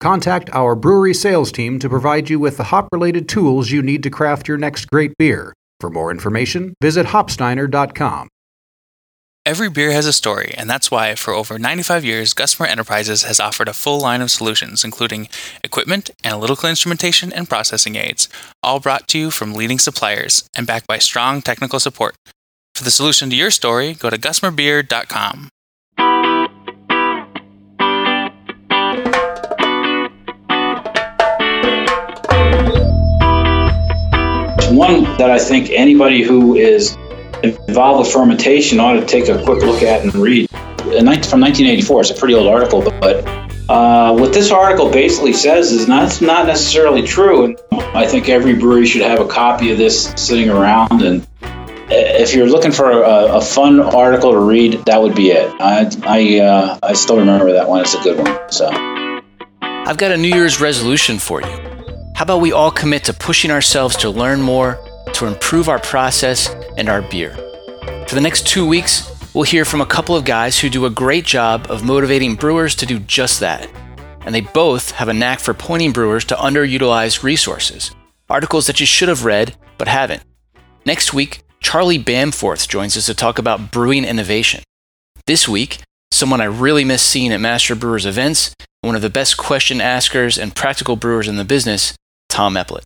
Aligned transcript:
Contact 0.00 0.50
our 0.52 0.74
brewery 0.74 1.14
sales 1.14 1.50
team 1.50 1.78
to 1.78 1.88
provide 1.88 2.28
you 2.28 2.38
with 2.38 2.56
the 2.56 2.64
hop 2.64 2.88
related 2.92 3.28
tools 3.28 3.70
you 3.70 3.82
need 3.82 4.02
to 4.02 4.10
craft 4.10 4.48
your 4.48 4.58
next 4.58 4.86
great 4.86 5.16
beer. 5.18 5.54
For 5.80 5.90
more 5.90 6.10
information, 6.10 6.74
visit 6.80 7.06
hopsteiner.com. 7.06 8.28
Every 9.46 9.68
beer 9.68 9.92
has 9.92 10.06
a 10.06 10.12
story, 10.14 10.54
and 10.56 10.70
that's 10.70 10.90
why, 10.90 11.14
for 11.14 11.34
over 11.34 11.58
95 11.58 12.02
years, 12.02 12.32
Gusmer 12.32 12.66
Enterprises 12.66 13.24
has 13.24 13.38
offered 13.38 13.68
a 13.68 13.74
full 13.74 14.00
line 14.00 14.22
of 14.22 14.30
solutions, 14.30 14.84
including 14.84 15.28
equipment, 15.62 16.10
analytical 16.24 16.70
instrumentation, 16.70 17.30
and 17.30 17.46
processing 17.46 17.96
aids, 17.96 18.30
all 18.62 18.80
brought 18.80 19.06
to 19.08 19.18
you 19.18 19.30
from 19.30 19.52
leading 19.52 19.78
suppliers 19.78 20.48
and 20.56 20.66
backed 20.66 20.86
by 20.86 20.96
strong 20.96 21.42
technical 21.42 21.78
support. 21.78 22.16
For 22.74 22.84
the 22.84 22.90
solution 22.90 23.28
to 23.28 23.36
your 23.36 23.50
story, 23.50 23.92
go 23.92 24.08
to 24.08 24.16
gusmerbeer.com. 24.16 25.50
One 34.74 35.04
that 35.18 35.30
I 35.30 35.38
think 35.38 35.70
anybody 35.70 36.22
who 36.22 36.56
is 36.56 36.96
involved 37.44 38.00
with 38.00 38.12
fermentation 38.12 38.80
ought 38.80 38.94
to 38.94 39.06
take 39.06 39.28
a 39.28 39.40
quick 39.44 39.62
look 39.62 39.82
at 39.82 40.02
and 40.02 40.12
read. 40.16 40.50
From 40.50 41.40
1984, 41.40 42.00
it's 42.00 42.10
a 42.10 42.14
pretty 42.14 42.34
old 42.34 42.48
article, 42.48 42.82
but 42.82 43.24
uh, 43.68 44.12
what 44.14 44.34
this 44.34 44.50
article 44.50 44.90
basically 44.90 45.32
says 45.32 45.70
is 45.70 45.86
not 45.86 46.20
not 46.20 46.46
necessarily 46.46 47.02
true, 47.02 47.44
and 47.44 47.58
I 47.70 48.06
think 48.06 48.28
every 48.28 48.54
brewery 48.54 48.86
should 48.86 49.02
have 49.02 49.20
a 49.20 49.28
copy 49.28 49.70
of 49.70 49.78
this 49.78 50.12
sitting 50.16 50.50
around. 50.50 51.02
And 51.02 51.26
if 51.88 52.34
you're 52.34 52.48
looking 52.48 52.72
for 52.72 52.90
a, 52.90 53.36
a 53.36 53.40
fun 53.40 53.78
article 53.80 54.32
to 54.32 54.40
read, 54.40 54.84
that 54.86 55.00
would 55.00 55.14
be 55.14 55.30
it. 55.30 55.50
I 55.60 55.88
I, 56.04 56.40
uh, 56.40 56.78
I 56.82 56.94
still 56.94 57.18
remember 57.18 57.52
that 57.52 57.68
one; 57.68 57.80
it's 57.80 57.94
a 57.94 58.02
good 58.02 58.18
one. 58.18 58.50
So, 58.50 58.68
I've 59.62 59.98
got 59.98 60.10
a 60.10 60.16
New 60.16 60.34
Year's 60.34 60.60
resolution 60.60 61.18
for 61.18 61.40
you. 61.40 61.73
How 62.14 62.22
about 62.22 62.40
we 62.40 62.52
all 62.52 62.70
commit 62.70 63.02
to 63.04 63.12
pushing 63.12 63.50
ourselves 63.50 63.96
to 63.96 64.08
learn 64.08 64.40
more, 64.40 64.78
to 65.14 65.26
improve 65.26 65.68
our 65.68 65.80
process 65.80 66.48
and 66.76 66.88
our 66.88 67.02
beer? 67.02 67.34
For 68.06 68.14
the 68.14 68.20
next 68.20 68.46
two 68.46 68.64
weeks, 68.64 69.10
we'll 69.34 69.42
hear 69.42 69.64
from 69.64 69.80
a 69.80 69.86
couple 69.86 70.14
of 70.14 70.24
guys 70.24 70.56
who 70.56 70.70
do 70.70 70.86
a 70.86 70.90
great 70.90 71.24
job 71.24 71.66
of 71.68 71.82
motivating 71.82 72.36
brewers 72.36 72.76
to 72.76 72.86
do 72.86 73.00
just 73.00 73.40
that. 73.40 73.68
And 74.20 74.32
they 74.32 74.42
both 74.42 74.92
have 74.92 75.08
a 75.08 75.12
knack 75.12 75.40
for 75.40 75.54
pointing 75.54 75.90
brewers 75.90 76.24
to 76.26 76.36
underutilized 76.36 77.24
resources, 77.24 77.90
articles 78.30 78.68
that 78.68 78.78
you 78.78 78.86
should 78.86 79.08
have 79.08 79.24
read 79.24 79.56
but 79.76 79.88
haven't. 79.88 80.22
Next 80.86 81.12
week, 81.12 81.42
Charlie 81.58 81.98
Bamforth 81.98 82.68
joins 82.68 82.96
us 82.96 83.06
to 83.06 83.14
talk 83.14 83.40
about 83.40 83.72
brewing 83.72 84.04
innovation. 84.04 84.62
This 85.26 85.48
week, 85.48 85.80
someone 86.12 86.40
I 86.40 86.44
really 86.44 86.84
miss 86.84 87.02
seeing 87.02 87.32
at 87.32 87.40
Master 87.40 87.74
Brewers 87.74 88.06
events, 88.06 88.54
one 88.82 88.94
of 88.94 89.02
the 89.02 89.10
best 89.10 89.36
question 89.36 89.80
askers 89.80 90.38
and 90.38 90.54
practical 90.54 90.94
brewers 90.94 91.26
in 91.26 91.34
the 91.34 91.44
business, 91.44 91.96
Tom 92.34 92.56
Eplett. 92.56 92.82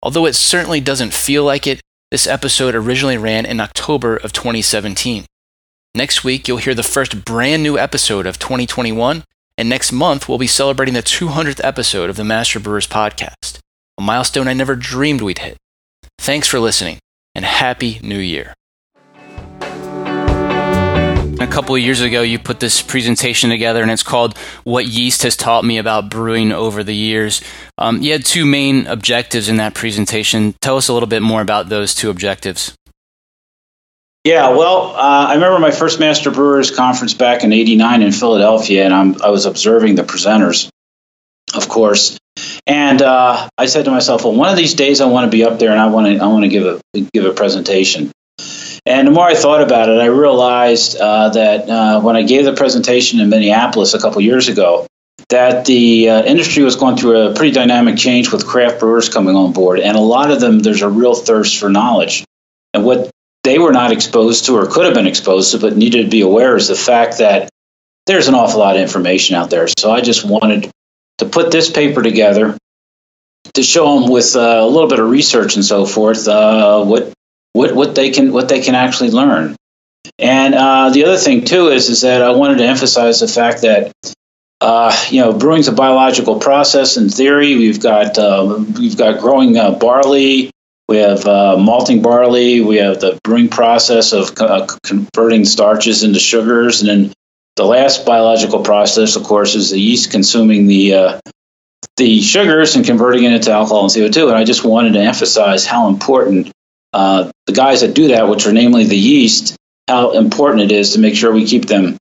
Although 0.00 0.24
it 0.24 0.34
certainly 0.34 0.80
doesn't 0.80 1.12
feel 1.12 1.44
like 1.44 1.66
it, 1.66 1.82
this 2.10 2.26
episode 2.26 2.74
originally 2.74 3.18
ran 3.18 3.44
in 3.44 3.60
October 3.60 4.16
of 4.16 4.32
2017. 4.32 5.26
Next 5.94 6.24
week, 6.24 6.48
you'll 6.48 6.56
hear 6.56 6.74
the 6.74 6.82
first 6.82 7.22
brand 7.22 7.62
new 7.62 7.76
episode 7.76 8.24
of 8.24 8.38
2021, 8.38 9.24
and 9.58 9.68
next 9.68 9.92
month, 9.92 10.26
we'll 10.26 10.38
be 10.38 10.46
celebrating 10.46 10.94
the 10.94 11.02
200th 11.02 11.60
episode 11.62 12.08
of 12.08 12.16
the 12.16 12.24
Master 12.24 12.58
Brewers 12.58 12.86
podcast, 12.86 13.58
a 13.98 14.02
milestone 14.02 14.48
I 14.48 14.54
never 14.54 14.74
dreamed 14.74 15.20
we'd 15.20 15.40
hit. 15.40 15.58
Thanks 16.18 16.48
for 16.48 16.58
listening, 16.58 16.98
and 17.34 17.44
Happy 17.44 18.00
New 18.02 18.18
Year. 18.18 18.54
A 21.38 21.46
couple 21.46 21.74
of 21.74 21.82
years 21.82 22.00
ago, 22.00 22.22
you 22.22 22.38
put 22.38 22.60
this 22.60 22.80
presentation 22.80 23.50
together, 23.50 23.82
and 23.82 23.90
it's 23.90 24.02
called 24.02 24.38
What 24.64 24.86
Yeast 24.86 25.22
Has 25.22 25.36
Taught 25.36 25.66
Me 25.66 25.76
About 25.76 26.08
Brewing 26.08 26.50
Over 26.50 26.82
the 26.82 26.94
Years. 26.94 27.42
Um, 27.76 28.00
you 28.00 28.12
had 28.12 28.24
two 28.24 28.46
main 28.46 28.86
objectives 28.86 29.50
in 29.50 29.56
that 29.56 29.74
presentation. 29.74 30.54
Tell 30.62 30.78
us 30.78 30.88
a 30.88 30.94
little 30.94 31.08
bit 31.08 31.20
more 31.20 31.42
about 31.42 31.68
those 31.68 31.94
two 31.94 32.08
objectives. 32.08 32.74
Yeah, 34.24 34.56
well, 34.56 34.96
uh, 34.96 35.26
I 35.28 35.34
remember 35.34 35.58
my 35.58 35.72
first 35.72 36.00
Master 36.00 36.30
Brewers 36.30 36.74
conference 36.74 37.12
back 37.12 37.44
in 37.44 37.52
'89 37.52 38.02
in 38.02 38.12
Philadelphia, 38.12 38.86
and 38.86 38.94
I'm, 38.94 39.22
i 39.22 39.28
was 39.28 39.44
observing 39.44 39.94
the 39.96 40.04
presenters, 40.04 40.70
of 41.54 41.68
course. 41.68 42.18
And 42.66 43.02
uh, 43.02 43.48
I 43.58 43.66
said 43.66 43.84
to 43.84 43.90
myself, 43.90 44.24
"Well, 44.24 44.34
one 44.34 44.48
of 44.48 44.56
these 44.56 44.72
days, 44.72 45.02
I 45.02 45.06
want 45.06 45.30
to 45.30 45.36
be 45.36 45.44
up 45.44 45.58
there, 45.58 45.70
and 45.70 45.80
I 45.80 45.88
want 45.88 46.06
to 46.06 46.24
I 46.24 46.28
want 46.28 46.44
to 46.44 46.48
give 46.48 46.64
a 46.64 46.80
give 47.12 47.26
a 47.26 47.34
presentation." 47.34 48.10
And 48.86 49.08
the 49.08 49.10
more 49.10 49.26
I 49.26 49.34
thought 49.34 49.62
about 49.62 49.88
it, 49.88 50.00
I 50.00 50.06
realized 50.06 50.96
uh, 50.96 51.30
that 51.30 51.68
uh, 51.68 52.00
when 52.00 52.14
I 52.14 52.22
gave 52.22 52.44
the 52.44 52.52
presentation 52.52 53.18
in 53.18 53.28
Minneapolis 53.28 53.94
a 53.94 54.00
couple 54.00 54.20
years 54.20 54.48
ago, 54.48 54.86
that 55.28 55.64
the 55.64 56.08
uh, 56.08 56.22
industry 56.22 56.62
was 56.62 56.76
going 56.76 56.96
through 56.96 57.16
a 57.18 57.34
pretty 57.34 57.50
dynamic 57.50 57.96
change 57.96 58.30
with 58.30 58.46
craft 58.46 58.78
brewers 58.78 59.08
coming 59.08 59.34
on 59.34 59.52
board. 59.52 59.80
And 59.80 59.96
a 59.96 60.00
lot 60.00 60.30
of 60.30 60.40
them, 60.40 60.60
there's 60.60 60.82
a 60.82 60.88
real 60.88 61.16
thirst 61.16 61.58
for 61.58 61.68
knowledge. 61.68 62.24
And 62.72 62.84
what 62.84 63.10
they 63.42 63.58
were 63.58 63.72
not 63.72 63.90
exposed 63.90 64.44
to 64.46 64.56
or 64.56 64.66
could 64.66 64.84
have 64.84 64.94
been 64.94 65.08
exposed 65.08 65.50
to, 65.50 65.58
but 65.58 65.76
needed 65.76 66.04
to 66.04 66.10
be 66.10 66.20
aware 66.20 66.56
is 66.56 66.68
the 66.68 66.76
fact 66.76 67.18
that 67.18 67.48
there's 68.06 68.28
an 68.28 68.34
awful 68.34 68.60
lot 68.60 68.76
of 68.76 68.82
information 68.82 69.34
out 69.34 69.50
there. 69.50 69.66
So 69.66 69.90
I 69.90 70.00
just 70.00 70.24
wanted 70.24 70.70
to 71.18 71.26
put 71.26 71.50
this 71.50 71.70
paper 71.70 72.02
together 72.02 72.56
to 73.54 73.62
show 73.64 73.98
them 73.98 74.10
with 74.10 74.36
uh, 74.36 74.60
a 74.62 74.66
little 74.66 74.88
bit 74.88 75.00
of 75.00 75.10
research 75.10 75.56
and 75.56 75.64
so 75.64 75.86
forth 75.86 76.28
uh, 76.28 76.84
what 76.84 77.15
what 77.56 77.74
what 77.74 77.94
they 77.94 78.10
can 78.10 78.32
what 78.32 78.48
they 78.48 78.60
can 78.60 78.74
actually 78.74 79.10
learn. 79.10 79.56
And 80.18 80.54
uh, 80.54 80.90
the 80.90 81.04
other 81.04 81.16
thing 81.16 81.44
too 81.44 81.68
is 81.68 81.88
is 81.88 82.02
that 82.02 82.22
I 82.22 82.30
wanted 82.30 82.58
to 82.58 82.66
emphasize 82.66 83.20
the 83.20 83.28
fact 83.28 83.62
that 83.62 83.92
uh, 84.60 84.94
you 85.10 85.22
know 85.22 85.32
brewing's 85.32 85.68
a 85.68 85.72
biological 85.72 86.38
process. 86.38 86.96
In 86.96 87.08
theory, 87.08 87.56
we've 87.56 87.82
got 87.82 88.18
uh, 88.18 88.62
we've 88.78 88.96
got 88.96 89.20
growing 89.20 89.56
uh, 89.56 89.72
barley, 89.72 90.50
we 90.86 90.98
have 90.98 91.26
uh, 91.26 91.56
malting 91.56 92.02
barley, 92.02 92.60
we 92.60 92.76
have 92.76 93.00
the 93.00 93.18
brewing 93.24 93.48
process 93.48 94.12
of 94.12 94.32
uh, 94.38 94.66
converting 94.82 95.44
starches 95.44 96.04
into 96.04 96.20
sugars, 96.20 96.82
and 96.82 96.90
then 96.90 97.12
the 97.56 97.64
last 97.64 98.04
biological 98.04 98.62
process, 98.62 99.16
of 99.16 99.24
course, 99.24 99.54
is 99.54 99.70
the 99.70 99.80
yeast 99.80 100.10
consuming 100.10 100.66
the 100.66 101.20
the 101.96 102.20
sugars 102.20 102.76
and 102.76 102.84
converting 102.84 103.24
it 103.24 103.32
into 103.32 103.50
alcohol 103.50 103.84
and 103.84 103.90
CO2. 103.90 104.28
And 104.28 104.36
I 104.36 104.44
just 104.44 104.62
wanted 104.62 104.92
to 104.92 105.00
emphasize 105.00 105.64
how 105.64 105.88
important 105.88 106.52
uh, 106.96 107.30
the 107.44 107.52
guys 107.52 107.82
that 107.82 107.94
do 107.94 108.08
that, 108.08 108.26
which 108.26 108.46
are 108.46 108.52
namely 108.54 108.84
the 108.84 108.96
yeast, 108.96 109.54
how 109.86 110.12
important 110.12 110.62
it 110.62 110.74
is 110.74 110.94
to 110.94 110.98
make 110.98 111.14
sure 111.14 111.30
we 111.30 111.44
keep 111.44 111.66
them 111.66 111.98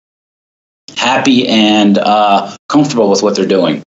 happy 0.95 1.49
and 1.49 1.97
uh, 1.97 2.55
comfortable 2.69 3.09
with 3.09 3.21
what 3.21 3.35
they're 3.35 3.45
doing. 3.45 3.83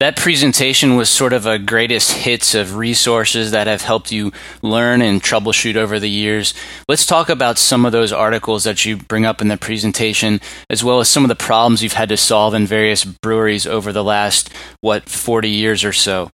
That 0.00 0.16
presentation 0.16 0.96
was 0.96 1.08
sort 1.08 1.32
of 1.32 1.46
a 1.46 1.58
greatest 1.58 2.10
hits 2.10 2.56
of 2.56 2.76
resources 2.76 3.52
that 3.52 3.68
have 3.68 3.82
helped 3.82 4.10
you 4.10 4.32
learn 4.60 5.02
and 5.02 5.22
troubleshoot 5.22 5.76
over 5.76 6.00
the 6.00 6.10
years. 6.10 6.52
Let's 6.88 7.06
talk 7.06 7.28
about 7.28 7.56
some 7.56 7.86
of 7.86 7.92
those 7.92 8.12
articles 8.12 8.64
that 8.64 8.84
you 8.84 8.96
bring 8.96 9.24
up 9.24 9.40
in 9.40 9.46
the 9.46 9.56
presentation, 9.56 10.40
as 10.68 10.82
well 10.82 10.98
as 10.98 11.08
some 11.08 11.22
of 11.22 11.28
the 11.28 11.36
problems 11.36 11.82
you've 11.82 11.92
had 11.92 12.08
to 12.08 12.16
solve 12.16 12.54
in 12.54 12.66
various 12.66 13.04
breweries 13.04 13.68
over 13.68 13.92
the 13.92 14.02
last, 14.02 14.50
what, 14.80 15.08
40 15.08 15.48
years 15.48 15.84
or 15.84 15.92
so. 15.92 16.28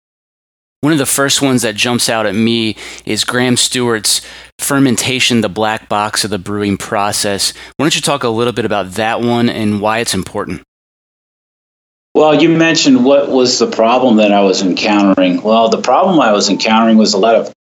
One 0.86 0.92
of 0.92 1.00
the 1.00 1.08
first 1.08 1.42
ones 1.42 1.64
that 1.64 1.74
jumps 1.74 2.10
out 2.10 2.28
at 2.28 2.36
me 2.36 2.76
is 3.08 3.24
Graham 3.24 3.58
Stewart's 3.58 4.22
fermentation, 4.60 5.42
the 5.42 5.50
black 5.50 5.90
box 5.90 6.24
of 6.24 6.30
the 6.30 6.38
brewing 6.38 6.78
process. 6.78 7.54
Why 7.76 7.86
don't 7.86 7.96
you 7.96 8.04
talk 8.04 8.24
a 8.24 8.30
little 8.30 8.54
bit 8.54 8.66
about 8.66 8.92
that 8.92 9.20
one 9.20 9.50
and 9.50 9.82
why 9.82 9.98
it's 9.98 10.14
important? 10.14 10.62
Well, 12.14 12.40
you 12.40 12.50
mentioned 12.50 13.04
what 13.04 13.32
was 13.32 13.58
the 13.58 13.66
problem 13.66 14.18
that 14.18 14.32
I 14.32 14.42
was 14.42 14.62
encountering. 14.62 15.42
Well, 15.42 15.70
the 15.70 15.82
problem 15.82 16.20
I 16.20 16.34
was 16.34 16.52
encountering 16.52 17.00
was 17.00 17.16
a 17.16 17.18
lot 17.18 17.34
of 17.34 17.54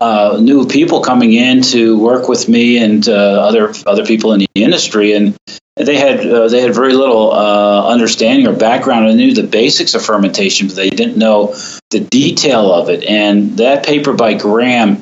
uh, 0.00 0.40
new 0.42 0.66
people 0.66 1.02
coming 1.02 1.34
in 1.34 1.62
to 1.62 1.96
work 1.96 2.28
with 2.28 2.48
me 2.48 2.78
and 2.78 3.08
uh, 3.08 3.12
other 3.46 3.74
other 3.86 4.04
people 4.04 4.32
in 4.32 4.40
the 4.40 4.48
industry, 4.56 5.12
and 5.12 5.36
they 5.76 5.98
had 5.98 6.20
uh, 6.26 6.48
they 6.48 6.62
had 6.62 6.74
very 6.74 6.94
little 6.94 7.32
uh, 7.32 7.86
understanding 7.88 8.46
or 8.46 8.54
background. 8.54 9.08
They 9.08 9.14
knew 9.14 9.34
the 9.34 9.42
basics 9.46 9.94
of 9.94 10.04
fermentation, 10.04 10.68
but 10.68 10.76
they 10.76 10.88
didn't 10.88 11.18
know 11.18 11.54
the 11.90 12.00
detail 12.00 12.72
of 12.72 12.88
it. 12.88 13.04
And 13.04 13.58
that 13.58 13.84
paper 13.84 14.14
by 14.14 14.34
Graham 14.34 15.00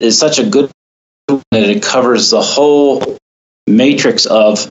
is 0.00 0.18
such 0.18 0.38
a 0.38 0.44
good 0.44 0.70
one 1.26 1.42
that 1.52 1.70
it 1.70 1.82
covers 1.82 2.30
the 2.30 2.42
whole 2.42 3.16
matrix 3.66 4.26
of 4.26 4.68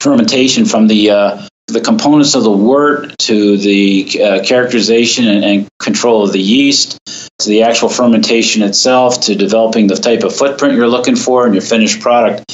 fermentation 0.00 0.66
from 0.66 0.86
the 0.86 1.10
uh, 1.10 1.46
the 1.68 1.80
components 1.80 2.34
of 2.34 2.42
the 2.42 2.50
wort 2.50 3.16
to 3.18 3.56
the 3.56 4.20
uh, 4.22 4.42
characterization 4.44 5.28
and, 5.28 5.44
and, 5.44 5.68
control 5.78 6.24
of 6.24 6.32
the 6.32 6.40
yeast 6.40 6.98
to 7.38 7.48
the 7.48 7.62
actual 7.62 7.88
fermentation 7.88 8.62
itself 8.62 9.20
to 9.22 9.34
developing 9.36 9.86
the 9.86 9.94
type 9.94 10.24
of 10.24 10.34
footprint 10.34 10.74
you're 10.74 10.88
looking 10.88 11.16
for 11.16 11.46
in 11.46 11.52
your 11.52 11.62
finished 11.62 12.00
product. 12.00 12.44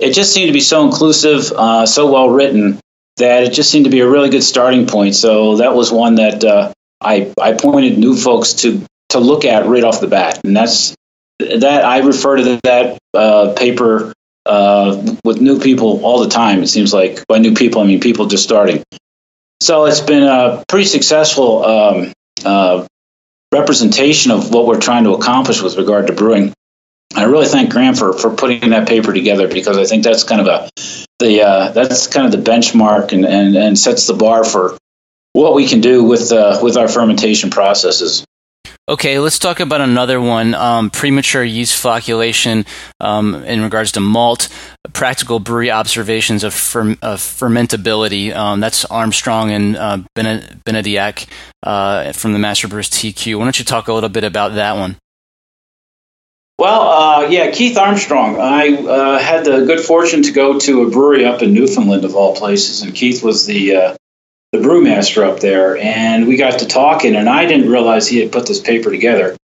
It 0.00 0.12
just 0.12 0.34
seemed 0.34 0.48
to 0.48 0.52
be 0.52 0.60
so 0.60 0.84
inclusive, 0.84 1.52
uh, 1.52 1.86
so 1.86 2.10
well 2.10 2.30
written 2.30 2.80
that 3.16 3.44
it 3.44 3.52
just 3.52 3.70
seemed 3.70 3.84
to 3.84 3.90
be 3.90 4.00
a 4.00 4.08
really 4.08 4.30
good 4.30 4.42
starting 4.42 4.86
point. 4.86 5.14
So 5.14 5.58
that 5.58 5.74
was 5.74 5.92
one 5.92 6.16
that 6.16 6.42
uh, 6.44 6.72
I 7.00 7.32
I 7.40 7.52
pointed 7.52 7.98
new 7.98 8.16
folks 8.16 8.54
to 8.54 8.84
to 9.10 9.20
look 9.20 9.44
at 9.44 9.66
right 9.66 9.84
off 9.84 10.00
the 10.00 10.08
bat, 10.08 10.40
and 10.44 10.56
that's 10.56 10.96
that 11.38 11.84
I 11.84 11.98
refer 11.98 12.36
to 12.36 12.60
that 12.64 12.98
uh, 13.14 13.54
paper 13.56 14.12
uh, 14.46 15.16
with 15.24 15.40
new 15.40 15.60
people 15.60 16.04
all 16.04 16.22
the 16.22 16.28
time. 16.28 16.62
It 16.62 16.68
seems 16.68 16.92
like 16.92 17.24
by 17.28 17.38
new 17.38 17.54
people, 17.54 17.82
I 17.82 17.86
mean 17.86 18.00
people 18.00 18.26
just 18.26 18.42
starting. 18.42 18.82
So 19.60 19.86
it's 19.86 20.00
been 20.00 20.24
a 20.24 20.64
pretty 20.68 20.86
successful 20.86 21.64
um, 21.64 22.12
uh, 22.44 22.86
representation 23.54 24.32
of 24.32 24.52
what 24.52 24.66
we're 24.66 24.80
trying 24.80 25.04
to 25.04 25.14
accomplish 25.14 25.62
with 25.62 25.76
regard 25.76 26.08
to 26.08 26.12
brewing. 26.12 26.52
I 27.14 27.24
really 27.24 27.46
thank 27.46 27.70
Graham 27.70 27.94
for, 27.94 28.12
for 28.12 28.34
putting 28.34 28.70
that 28.70 28.88
paper 28.88 29.12
together 29.12 29.46
because 29.46 29.78
I 29.78 29.84
think 29.84 30.02
that's 30.02 30.24
kind 30.24 30.40
of 30.40 30.46
a 30.48 30.68
the 31.20 31.42
uh, 31.42 31.70
that's 31.70 32.08
kind 32.08 32.26
of 32.26 32.32
the 32.32 32.50
benchmark 32.50 33.12
and, 33.12 33.24
and, 33.24 33.56
and 33.56 33.78
sets 33.78 34.08
the 34.08 34.14
bar 34.14 34.44
for 34.44 34.76
what 35.32 35.54
we 35.54 35.68
can 35.68 35.80
do 35.80 36.02
with 36.02 36.32
uh, 36.32 36.58
with 36.60 36.76
our 36.76 36.88
fermentation 36.88 37.50
processes. 37.50 38.24
Okay, 38.86 39.18
let's 39.18 39.38
talk 39.38 39.60
about 39.60 39.80
another 39.80 40.20
one 40.20 40.54
um, 40.54 40.90
premature 40.90 41.42
yeast 41.42 41.82
flocculation 41.82 42.66
um, 43.00 43.34
in 43.44 43.62
regards 43.62 43.92
to 43.92 44.00
malt, 44.00 44.50
practical 44.92 45.40
brewery 45.40 45.70
observations 45.70 46.44
of, 46.44 46.52
fer- 46.52 46.96
of 47.00 47.18
fermentability. 47.18 48.34
Um, 48.34 48.60
that's 48.60 48.84
Armstrong 48.84 49.52
and 49.52 49.76
uh, 49.78 49.98
uh, 51.62 52.12
from 52.12 52.32
the 52.34 52.38
Master 52.38 52.68
Brewers 52.68 52.90
TQ. 52.90 53.38
Why 53.38 53.44
don't 53.44 53.58
you 53.58 53.64
talk 53.64 53.88
a 53.88 53.92
little 53.94 54.10
bit 54.10 54.24
about 54.24 54.56
that 54.56 54.76
one? 54.76 54.98
Well, 56.58 56.82
uh, 56.82 57.28
yeah, 57.28 57.50
Keith 57.52 57.78
Armstrong. 57.78 58.38
I 58.38 58.68
uh, 58.74 59.18
had 59.18 59.46
the 59.46 59.64
good 59.64 59.80
fortune 59.80 60.24
to 60.24 60.32
go 60.32 60.58
to 60.58 60.82
a 60.82 60.90
brewery 60.90 61.24
up 61.24 61.40
in 61.40 61.54
Newfoundland, 61.54 62.04
of 62.04 62.14
all 62.14 62.36
places, 62.36 62.82
and 62.82 62.94
Keith 62.94 63.24
was 63.24 63.46
the 63.46 63.76
uh, 63.76 63.96
the 64.54 64.60
brewmaster 64.60 65.26
up 65.28 65.40
there, 65.40 65.76
and 65.76 66.28
we 66.28 66.36
got 66.36 66.60
to 66.60 66.66
talking, 66.66 67.16
and 67.16 67.28
I 67.28 67.46
didn't 67.46 67.68
realize 67.68 68.06
he 68.06 68.20
had 68.20 68.30
put 68.30 68.46
this 68.46 68.60
paper 68.60 68.90
together. 68.90 69.36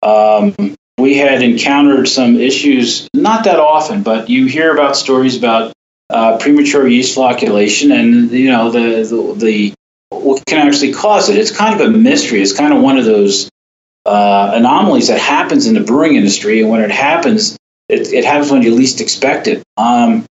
Um, 0.00 0.76
we 0.96 1.16
had 1.16 1.42
encountered 1.42 2.06
some 2.06 2.38
issues, 2.38 3.08
not 3.12 3.44
that 3.44 3.58
often, 3.58 4.04
but 4.04 4.30
you 4.30 4.46
hear 4.46 4.72
about 4.72 4.96
stories 4.96 5.36
about 5.36 5.72
uh, 6.08 6.38
premature 6.38 6.86
yeast 6.86 7.16
flocculation, 7.16 7.92
and 7.92 8.30
you 8.30 8.48
know 8.48 8.70
the, 8.70 9.02
the, 9.02 9.44
the 9.44 9.74
what 10.10 10.46
can 10.46 10.68
actually 10.68 10.92
cause 10.92 11.28
it. 11.30 11.36
It's 11.36 11.50
kind 11.50 11.80
of 11.80 11.86
a 11.86 11.90
mystery. 11.90 12.40
It's 12.40 12.56
kind 12.56 12.72
of 12.72 12.80
one 12.80 12.96
of 12.96 13.04
those 13.04 13.50
uh, 14.06 14.52
anomalies 14.54 15.08
that 15.08 15.18
happens 15.18 15.66
in 15.66 15.74
the 15.74 15.80
brewing 15.80 16.14
industry, 16.14 16.60
and 16.60 16.70
when 16.70 16.80
it 16.80 16.92
happens, 16.92 17.56
it, 17.88 18.12
it 18.12 18.24
happens 18.24 18.52
when 18.52 18.62
you 18.62 18.72
least 18.76 19.00
expect 19.00 19.48
it. 19.48 19.64
Um, 19.76 20.26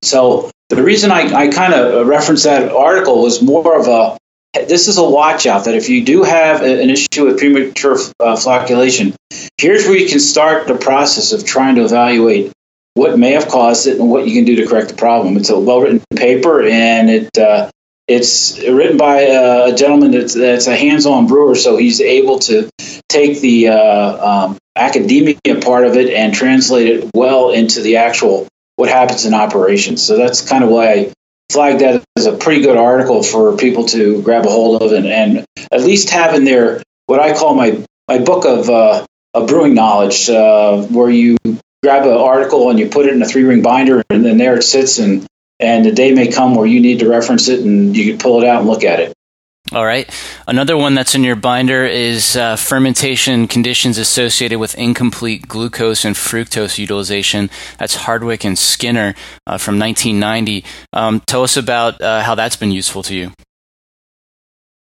so 0.00 0.50
the 0.74 0.82
reason 0.82 1.10
I, 1.10 1.32
I 1.32 1.48
kind 1.48 1.74
of 1.74 2.06
referenced 2.06 2.44
that 2.44 2.72
article 2.72 3.22
was 3.22 3.42
more 3.42 3.78
of 3.78 3.88
a 3.88 4.18
this 4.66 4.86
is 4.86 4.98
a 4.98 5.04
watch 5.04 5.46
out 5.46 5.64
that 5.64 5.74
if 5.74 5.88
you 5.88 6.04
do 6.04 6.24
have 6.24 6.62
an 6.62 6.90
issue 6.90 7.24
with 7.24 7.38
premature 7.38 7.94
uh, 8.20 8.36
flocculation, 8.36 9.14
here's 9.56 9.86
where 9.86 9.96
you 9.96 10.08
can 10.08 10.20
start 10.20 10.66
the 10.66 10.76
process 10.76 11.32
of 11.32 11.44
trying 11.46 11.76
to 11.76 11.84
evaluate 11.84 12.52
what 12.94 13.18
may 13.18 13.32
have 13.32 13.48
caused 13.48 13.86
it 13.86 13.98
and 13.98 14.10
what 14.10 14.28
you 14.28 14.34
can 14.34 14.44
do 14.44 14.56
to 14.56 14.66
correct 14.66 14.90
the 14.90 14.94
problem. 14.94 15.38
It's 15.38 15.48
a 15.48 15.58
well 15.58 15.80
written 15.80 16.02
paper 16.14 16.62
and 16.62 17.08
it 17.08 17.38
uh, 17.38 17.70
it's 18.08 18.58
written 18.58 18.98
by 18.98 19.20
a 19.20 19.74
gentleman 19.74 20.10
that's, 20.10 20.34
that's 20.34 20.66
a 20.66 20.76
hands 20.76 21.06
on 21.06 21.28
brewer, 21.28 21.54
so 21.54 21.76
he's 21.76 22.00
able 22.00 22.40
to 22.40 22.68
take 23.08 23.40
the 23.40 23.68
uh, 23.68 24.46
um, 24.46 24.58
academia 24.76 25.36
part 25.62 25.86
of 25.86 25.96
it 25.96 26.12
and 26.12 26.34
translate 26.34 26.88
it 26.88 27.10
well 27.14 27.50
into 27.50 27.80
the 27.80 27.98
actual 27.98 28.48
what 28.82 28.90
happens 28.90 29.26
in 29.26 29.32
operations. 29.32 30.02
So 30.02 30.16
that's 30.16 30.40
kind 30.40 30.64
of 30.64 30.70
why 30.70 30.92
I 30.92 31.12
flagged 31.52 31.82
that 31.82 32.02
as 32.16 32.26
a 32.26 32.36
pretty 32.36 32.62
good 32.62 32.76
article 32.76 33.22
for 33.22 33.56
people 33.56 33.84
to 33.86 34.20
grab 34.22 34.44
a 34.44 34.50
hold 34.50 34.82
of 34.82 34.90
and, 34.90 35.06
and 35.06 35.46
at 35.70 35.82
least 35.82 36.10
have 36.10 36.34
in 36.34 36.42
there 36.42 36.82
what 37.06 37.20
I 37.20 37.32
call 37.32 37.54
my, 37.54 37.86
my 38.08 38.18
book 38.18 38.44
of, 38.44 38.68
uh, 38.68 39.06
brewing 39.46 39.74
knowledge, 39.74 40.28
uh, 40.28 40.82
where 40.82 41.08
you 41.08 41.36
grab 41.84 42.06
an 42.06 42.10
article 42.12 42.70
and 42.70 42.78
you 42.80 42.88
put 42.88 43.06
it 43.06 43.14
in 43.14 43.22
a 43.22 43.24
three 43.24 43.44
ring 43.44 43.62
binder 43.62 44.02
and 44.10 44.24
then 44.24 44.36
there 44.36 44.56
it 44.56 44.62
sits 44.62 44.98
and, 44.98 45.28
and 45.60 45.84
the 45.84 45.92
day 45.92 46.12
may 46.12 46.32
come 46.32 46.56
where 46.56 46.66
you 46.66 46.80
need 46.80 46.98
to 46.98 47.08
reference 47.08 47.46
it 47.46 47.60
and 47.60 47.96
you 47.96 48.10
can 48.10 48.18
pull 48.18 48.42
it 48.42 48.48
out 48.48 48.62
and 48.62 48.68
look 48.68 48.82
at 48.82 48.98
it. 48.98 49.12
All 49.72 49.86
right. 49.86 50.10
Another 50.46 50.76
one 50.76 50.94
that's 50.94 51.14
in 51.14 51.24
your 51.24 51.36
binder 51.36 51.86
is 51.86 52.36
uh, 52.36 52.56
fermentation 52.56 53.48
conditions 53.48 53.96
associated 53.96 54.58
with 54.58 54.74
incomplete 54.74 55.48
glucose 55.48 56.04
and 56.04 56.14
fructose 56.14 56.76
utilization. 56.76 57.48
That's 57.78 57.94
Hardwick 57.94 58.44
and 58.44 58.58
Skinner 58.58 59.14
uh, 59.46 59.56
from 59.56 59.78
1990. 59.78 60.64
Um, 60.92 61.20
tell 61.20 61.42
us 61.42 61.56
about 61.56 62.02
uh, 62.02 62.22
how 62.22 62.34
that's 62.34 62.56
been 62.56 62.70
useful 62.70 63.02
to 63.04 63.14
you. 63.14 63.32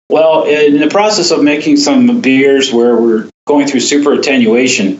Well, 0.08 0.44
in 0.44 0.81
the 0.81 0.88
process 0.88 1.32
of 1.32 1.43
making 1.43 1.76
some 1.76 2.23
beers 2.23 2.73
where 2.73 2.96
we're 2.96 3.29
going 3.46 3.67
through 3.67 3.81
super 3.81 4.14
attenuation, 4.14 4.99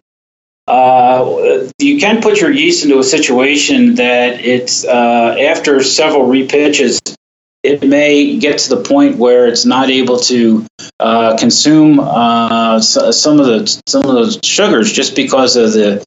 uh, 0.67 1.67
you 1.79 1.99
can 1.99 2.21
put 2.21 2.43
your 2.43 2.51
yeast 2.51 2.85
into 2.85 2.99
a 2.99 3.05
situation 3.05 3.95
that 3.95 4.45
it's 4.45 4.85
uh, 4.85 5.37
after 5.41 5.83
several 5.83 6.27
repitches 6.27 7.01
it 7.69 7.87
may 7.87 8.39
get 8.39 8.59
to 8.61 8.71
the 8.71 8.83
point 8.83 9.19
where 9.19 9.47
it's 9.47 9.67
not 9.67 9.91
able 9.91 10.19
to 10.21 10.65
uh, 10.99 11.37
consume 11.37 12.01
uh, 12.01 12.81
some 12.81 13.39
of 13.39 13.47
the 13.47 13.83
some 13.87 14.05
of 14.05 14.15
those 14.15 14.41
sugars 14.43 14.91
just 14.91 15.15
because 15.15 15.57
of 15.57 15.73
the 15.73 16.05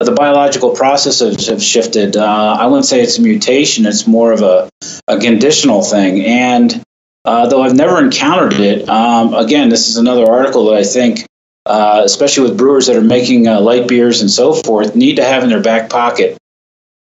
the 0.00 0.12
biological 0.12 0.74
processes 0.74 1.46
have 1.46 1.62
shifted. 1.62 2.16
Uh, 2.16 2.56
I 2.58 2.66
wouldn't 2.66 2.86
say 2.86 3.00
it's 3.00 3.18
a 3.18 3.22
mutation; 3.22 3.86
it's 3.86 4.08
more 4.08 4.32
of 4.32 4.42
a, 4.42 4.68
a 5.06 5.18
conditional 5.18 5.82
thing. 5.82 6.24
And 6.24 6.82
uh, 7.24 7.46
though 7.46 7.62
I've 7.62 7.76
never 7.76 8.02
encountered 8.02 8.54
it, 8.54 8.88
um, 8.88 9.34
again, 9.34 9.68
this 9.68 9.88
is 9.88 9.96
another 9.96 10.28
article 10.30 10.66
that 10.66 10.76
I 10.76 10.84
think. 10.84 11.26
Uh, 11.66 12.02
especially 12.04 12.46
with 12.46 12.58
brewers 12.58 12.88
that 12.88 12.96
are 12.96 13.00
making 13.00 13.48
uh, 13.48 13.58
light 13.58 13.88
beers 13.88 14.20
and 14.20 14.30
so 14.30 14.52
forth, 14.52 14.94
need 14.94 15.16
to 15.16 15.24
have 15.24 15.42
in 15.42 15.48
their 15.48 15.62
back 15.62 15.88
pocket 15.88 16.36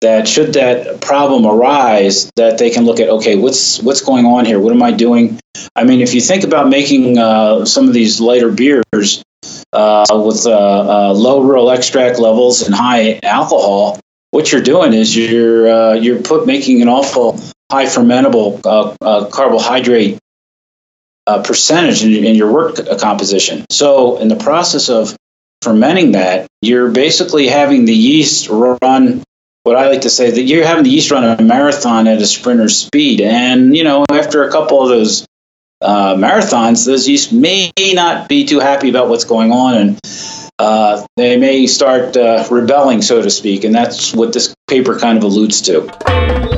that 0.01 0.27
should 0.27 0.53
that 0.53 1.01
problem 1.01 1.45
arise 1.45 2.31
that 2.35 2.57
they 2.57 2.69
can 2.69 2.85
look 2.85 2.99
at 2.99 3.09
okay 3.09 3.35
what's 3.35 3.81
what's 3.81 4.01
going 4.01 4.25
on 4.25 4.45
here? 4.45 4.59
What 4.59 4.73
am 4.73 4.83
i 4.83 4.91
doing? 4.91 5.39
I 5.75 5.83
mean 5.83 6.01
if 6.01 6.13
you 6.13 6.21
think 6.21 6.43
about 6.43 6.69
making 6.69 7.17
uh, 7.17 7.65
some 7.65 7.87
of 7.87 7.93
these 7.93 8.21
lighter 8.21 8.51
beers 8.51 9.23
uh, 9.73 10.05
with 10.25 10.45
uh, 10.45 11.09
uh 11.09 11.13
low 11.13 11.41
rural 11.41 11.71
extract 11.71 12.19
levels 12.19 12.61
and 12.63 12.75
high 12.75 13.19
alcohol 13.23 13.99
what 14.31 14.51
you're 14.51 14.61
doing 14.61 14.93
is 14.93 15.15
you're 15.15 15.69
uh, 15.69 15.93
you're 15.93 16.21
put 16.21 16.45
making 16.45 16.81
an 16.81 16.89
awful 16.89 17.39
high 17.71 17.85
fermentable 17.85 18.61
uh, 18.65 19.25
carbohydrate 19.25 20.19
percentage 21.43 22.03
in, 22.03 22.23
in 22.23 22.35
your 22.35 22.51
wort 22.51 22.79
composition. 22.99 23.65
So 23.69 24.17
in 24.19 24.29
the 24.29 24.37
process 24.37 24.89
of 24.89 25.15
fermenting 25.61 26.11
that 26.13 26.47
you're 26.61 26.91
basically 26.91 27.47
having 27.47 27.85
the 27.85 27.93
yeast 27.93 28.47
run 28.49 29.23
what 29.67 29.75
I 29.75 29.89
like 29.89 30.01
to 30.01 30.09
say 30.09 30.31
that 30.31 30.41
you're 30.41 30.65
having 30.65 30.85
the 30.85 30.89
yeast 30.89 31.11
run 31.11 31.25
a 31.25 31.41
marathon 31.43 32.07
at 32.07 32.21
a 32.21 32.25
sprinter's 32.25 32.77
speed, 32.77 33.19
and 33.21 33.75
you 33.75 33.83
know 33.83 34.05
after 34.09 34.47
a 34.47 34.51
couple 34.51 34.81
of 34.81 34.89
those 34.89 35.27
uh, 35.81 36.15
marathons, 36.15 36.85
those 36.85 37.07
yeast 37.07 37.33
may 37.33 37.71
not 37.77 38.29
be 38.29 38.45
too 38.45 38.59
happy 38.59 38.89
about 38.89 39.09
what's 39.09 39.25
going 39.25 39.51
on, 39.51 39.75
and 39.75 39.99
uh, 40.57 41.05
they 41.17 41.37
may 41.37 41.67
start 41.67 42.15
uh, 42.15 42.47
rebelling, 42.49 43.01
so 43.01 43.21
to 43.21 43.29
speak, 43.29 43.65
and 43.65 43.75
that's 43.75 44.13
what 44.13 44.31
this 44.31 44.55
paper 44.67 44.97
kind 44.97 45.17
of 45.17 45.23
alludes 45.25 45.61
to 45.63 46.56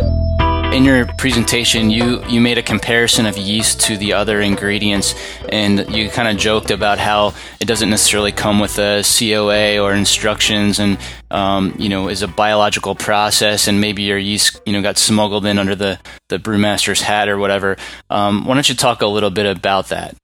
in 0.71 0.85
your 0.85 1.05
presentation, 1.17 1.89
you, 1.89 2.23
you 2.27 2.39
made 2.39 2.57
a 2.57 2.63
comparison 2.63 3.25
of 3.25 3.38
yeast 3.38 3.81
to 3.81 3.97
the 3.97 4.13
other 4.13 4.39
ingredients, 4.39 5.15
and 5.49 5.89
you 5.93 6.09
kind 6.09 6.27
of 6.27 6.38
joked 6.38 6.69
about 6.69 6.99
how 6.99 7.33
it 7.59 7.65
doesn't 7.65 7.89
necessarily 7.89 8.31
come 8.31 8.59
with 8.59 8.77
a 8.77 9.03
COA 9.03 9.79
or 9.79 9.93
instructions, 9.93 10.79
and 10.79 10.99
um, 11.31 11.75
you 11.79 11.89
know 11.89 12.07
is 12.07 12.21
a 12.21 12.27
biological 12.27 12.93
process, 12.93 13.67
and 13.67 13.81
maybe 13.81 14.03
your 14.03 14.17
yeast 14.17 14.61
you 14.65 14.73
know 14.73 14.81
got 14.81 14.97
smuggled 14.97 15.45
in 15.45 15.57
under 15.57 15.75
the 15.75 15.99
the 16.27 16.38
brewmaster's 16.38 17.01
hat 17.01 17.29
or 17.29 17.38
whatever. 17.39 17.75
Um, 18.09 18.45
why 18.45 18.53
don't 18.53 18.69
you 18.69 18.75
talk 18.75 19.01
a 19.01 19.07
little 19.07 19.31
bit 19.31 19.45
about 19.45 19.88
that? 19.89 20.15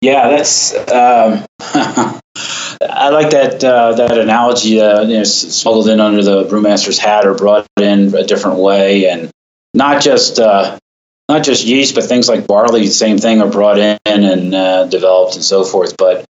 Yeah, 0.00 0.28
that's. 0.30 0.74
Um, 0.90 1.44
I 2.94 3.08
like 3.08 3.30
that 3.30 3.64
uh, 3.64 3.94
that 3.94 4.18
analogy. 4.18 4.80
Uh, 4.80 5.02
you 5.02 5.18
know, 5.18 5.24
smuggled 5.24 5.88
in 5.88 5.98
under 5.98 6.22
the 6.22 6.44
brewmaster's 6.44 6.98
hat 6.98 7.26
or 7.26 7.34
brought 7.34 7.66
in 7.80 8.14
a 8.14 8.24
different 8.24 8.58
way, 8.58 9.08
and 9.08 9.30
not 9.72 10.02
just 10.02 10.38
uh, 10.38 10.78
not 11.28 11.42
just 11.42 11.64
yeast, 11.64 11.94
but 11.94 12.04
things 12.04 12.28
like 12.28 12.46
barley. 12.46 12.86
Same 12.86 13.18
thing 13.18 13.40
are 13.40 13.50
brought 13.50 13.78
in 13.78 13.98
and 14.04 14.54
uh, 14.54 14.86
developed 14.86 15.36
and 15.36 15.44
so 15.44 15.64
forth. 15.64 15.96
But 15.96 16.26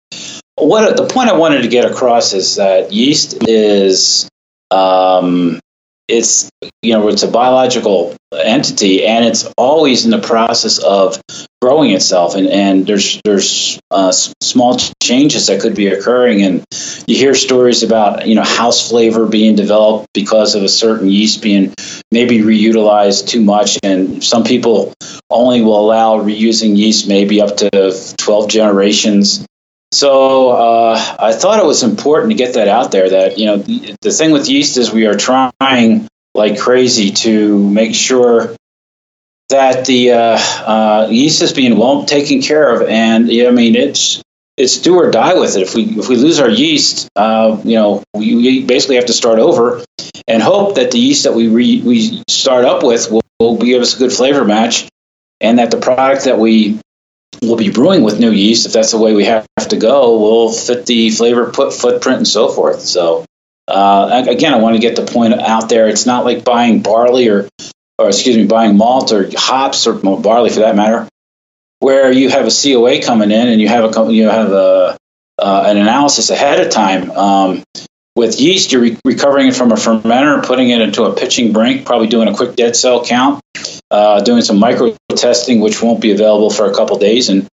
what 0.56 0.98
the 0.98 1.06
point 1.06 1.30
I 1.30 1.38
wanted 1.38 1.62
to 1.62 1.68
get 1.68 1.90
across 1.90 2.34
is 2.34 2.56
that 2.56 2.92
yeast 2.92 3.48
is 3.48 4.28
um, 4.72 5.60
it's 6.08 6.50
you 6.82 6.94
know 6.94 7.08
it's 7.10 7.24
a 7.24 7.28
biological 7.28 8.16
entity 8.34 9.06
and 9.06 9.26
it's 9.26 9.46
always 9.58 10.06
in 10.06 10.12
the 10.12 10.20
process 10.20 10.80
of 10.80 11.20
growing 11.62 11.92
itself 11.92 12.36
and, 12.36 12.48
and 12.48 12.86
there's 12.86 13.22
there's 13.24 13.80
uh, 13.90 14.12
small 14.12 14.78
changes 15.02 15.48
that 15.48 15.62
could 15.62 15.76
be 15.76 15.88
occurring 15.88 16.44
and 16.44 16.66
you 17.08 17.16
hear 17.16 17.34
stories 17.34 17.84
about 17.84 18.28
you 18.28 18.36
know 18.36 18.44
house 18.44 18.90
flavor 18.90 19.26
being 19.26 19.56
developed 19.56 20.08
because 20.14 20.56
of 20.56 20.64
a 20.64 20.70
certain 20.70 21.10
yeast 21.10 21.42
being 21.42 21.74
maybe 22.12 22.40
reutilized 22.40 23.28
too 23.28 23.42
much 23.42 23.80
and 23.84 24.24
some 24.24 24.44
people 24.44 24.94
only 25.30 25.62
will 25.62 25.80
allow 25.80 26.20
reusing 26.22 26.78
yeast 26.78 27.08
maybe 27.08 27.42
up 27.42 27.58
to 27.58 28.14
12 28.18 28.50
generations 28.50 29.47
so 29.92 30.50
uh, 30.50 31.16
I 31.20 31.34
thought 31.34 31.60
it 31.60 31.66
was 31.66 31.84
important 31.84 32.32
to 32.32 32.38
get 32.38 32.56
that 32.56 32.68
out 32.68 32.92
there. 32.92 33.10
That 33.10 33.38
you 33.38 33.46
know, 33.46 33.58
the, 33.58 33.96
the 34.02 34.12
thing 34.12 34.32
with 34.32 34.50
yeast 34.50 34.78
is 34.78 34.92
we 34.92 35.06
are 35.06 35.16
trying 35.16 36.08
like 36.34 36.60
crazy 36.60 37.12
to 37.12 37.70
make 37.70 37.96
sure 37.96 38.56
that 39.50 39.86
the 39.86 40.12
uh, 40.12 40.38
uh, 40.38 41.08
yeast 41.10 41.42
is 41.42 41.54
being 41.54 41.78
well 41.78 42.06
taken 42.06 42.42
care 42.42 42.76
of. 42.76 42.88
And 42.88 43.26
I 43.26 43.52
mean, 43.52 43.76
it's 43.76 44.22
it's 44.58 44.80
do 44.80 44.96
or 44.96 45.12
die 45.12 45.36
with 45.36 45.56
it. 45.56 45.62
If 45.62 45.76
we 45.76 45.84
if 45.84 46.10
we 46.10 46.18
lose 46.18 46.40
our 46.40 46.50
yeast, 46.50 47.08
uh, 47.16 47.62
you 47.64 47.76
know, 47.76 48.04
we, 48.14 48.36
we, 48.36 48.66
basically 48.66 48.96
have 48.96 49.06
to 49.06 49.14
start 49.14 49.40
over 49.40 49.84
and 50.28 50.42
hope 50.42 50.76
that 50.76 50.92
the 50.92 51.00
yeast 51.00 51.24
that 51.24 51.34
we 51.34 51.48
re, 51.48 51.82
we 51.82 52.24
start 52.28 52.66
up 52.66 52.84
with 52.84 53.10
will, 53.10 53.22
will 53.40 53.58
give 53.58 53.82
us 53.82 53.96
a 53.96 54.00
good 54.00 54.12
flavor 54.12 54.44
match, 54.44 54.90
and 55.40 55.60
that 55.60 55.72
the 55.72 55.78
product 55.78 56.26
that 56.26 56.40
we 56.40 56.80
we'll 57.42 57.58
be 57.58 57.72
brewing 57.72 58.04
with 58.04 58.20
new 58.20 58.32
yeast, 58.32 58.66
if 58.66 58.74
that's 58.74 58.92
the 58.92 58.98
way 58.98 59.14
we 59.14 59.26
have 59.26 59.46
to 59.70 59.78
go, 59.78 60.20
We'll 60.20 60.52
fit 60.52 60.86
the 60.86 61.10
flavor 61.10 61.52
put 61.52 61.74
footprint 61.74 62.20
and 62.20 62.28
so 62.28 62.50
forth. 62.50 62.82
So 62.82 63.26
uh, 63.68 64.26
again, 64.28 64.54
I 64.54 64.58
want 64.58 64.76
to 64.76 64.82
get 64.82 64.96
the 64.96 65.06
point 65.06 65.34
out 65.34 65.70
there. 65.70 65.88
It's 65.88 66.06
not 66.06 66.24
like 66.24 66.46
buying 66.46 66.82
barley 66.82 67.28
or, 67.28 67.50
or 67.98 68.08
excuse 68.08 68.38
me, 68.38 68.46
buying 68.46 68.78
malt 68.78 69.12
or 69.12 69.30
hops 69.36 69.88
or 69.88 69.94
barley 69.94 70.50
for 70.50 70.62
that 70.62 70.76
matter, 70.76 71.08
where 71.80 72.12
you 72.12 72.30
have 72.30 72.48
a 72.48 72.52
COA 72.52 73.02
coming 73.02 73.32
in 73.32 73.48
and 73.48 73.60
you 73.60 73.68
have 73.68 73.98
a 73.98 74.14
you 74.14 74.30
have 74.30 74.52
a 74.52 74.98
uh, 75.40 75.64
an 75.68 75.78
analysis 75.78 76.30
ahead 76.30 76.66
of 76.66 76.72
time. 76.72 77.12
Um, 77.12 77.64
with 78.18 78.42
yeast, 78.42 78.72
you're 78.72 78.82
re- 78.82 78.98
recovering 79.06 79.48
it 79.48 79.56
from 79.56 79.72
a 79.72 79.76
fermenter, 79.76 80.44
putting 80.44 80.72
it 80.72 80.82
into 80.82 81.04
a 81.04 81.16
pitching 81.16 81.54
brink, 81.54 81.86
probably 81.86 82.08
doing 82.08 82.28
a 82.28 82.34
quick 82.34 82.56
dead 82.56 82.76
cell 82.76 83.06
count, 83.06 83.42
uh, 83.92 84.22
doing 84.22 84.42
some 84.42 84.58
micro 84.58 84.98
testing, 85.16 85.62
which 85.62 85.82
won't 85.82 86.02
be 86.02 86.12
available 86.12 86.50
for 86.50 86.70
a 86.70 86.74
couple 86.74 86.98
days, 86.98 87.30
and 87.30 87.48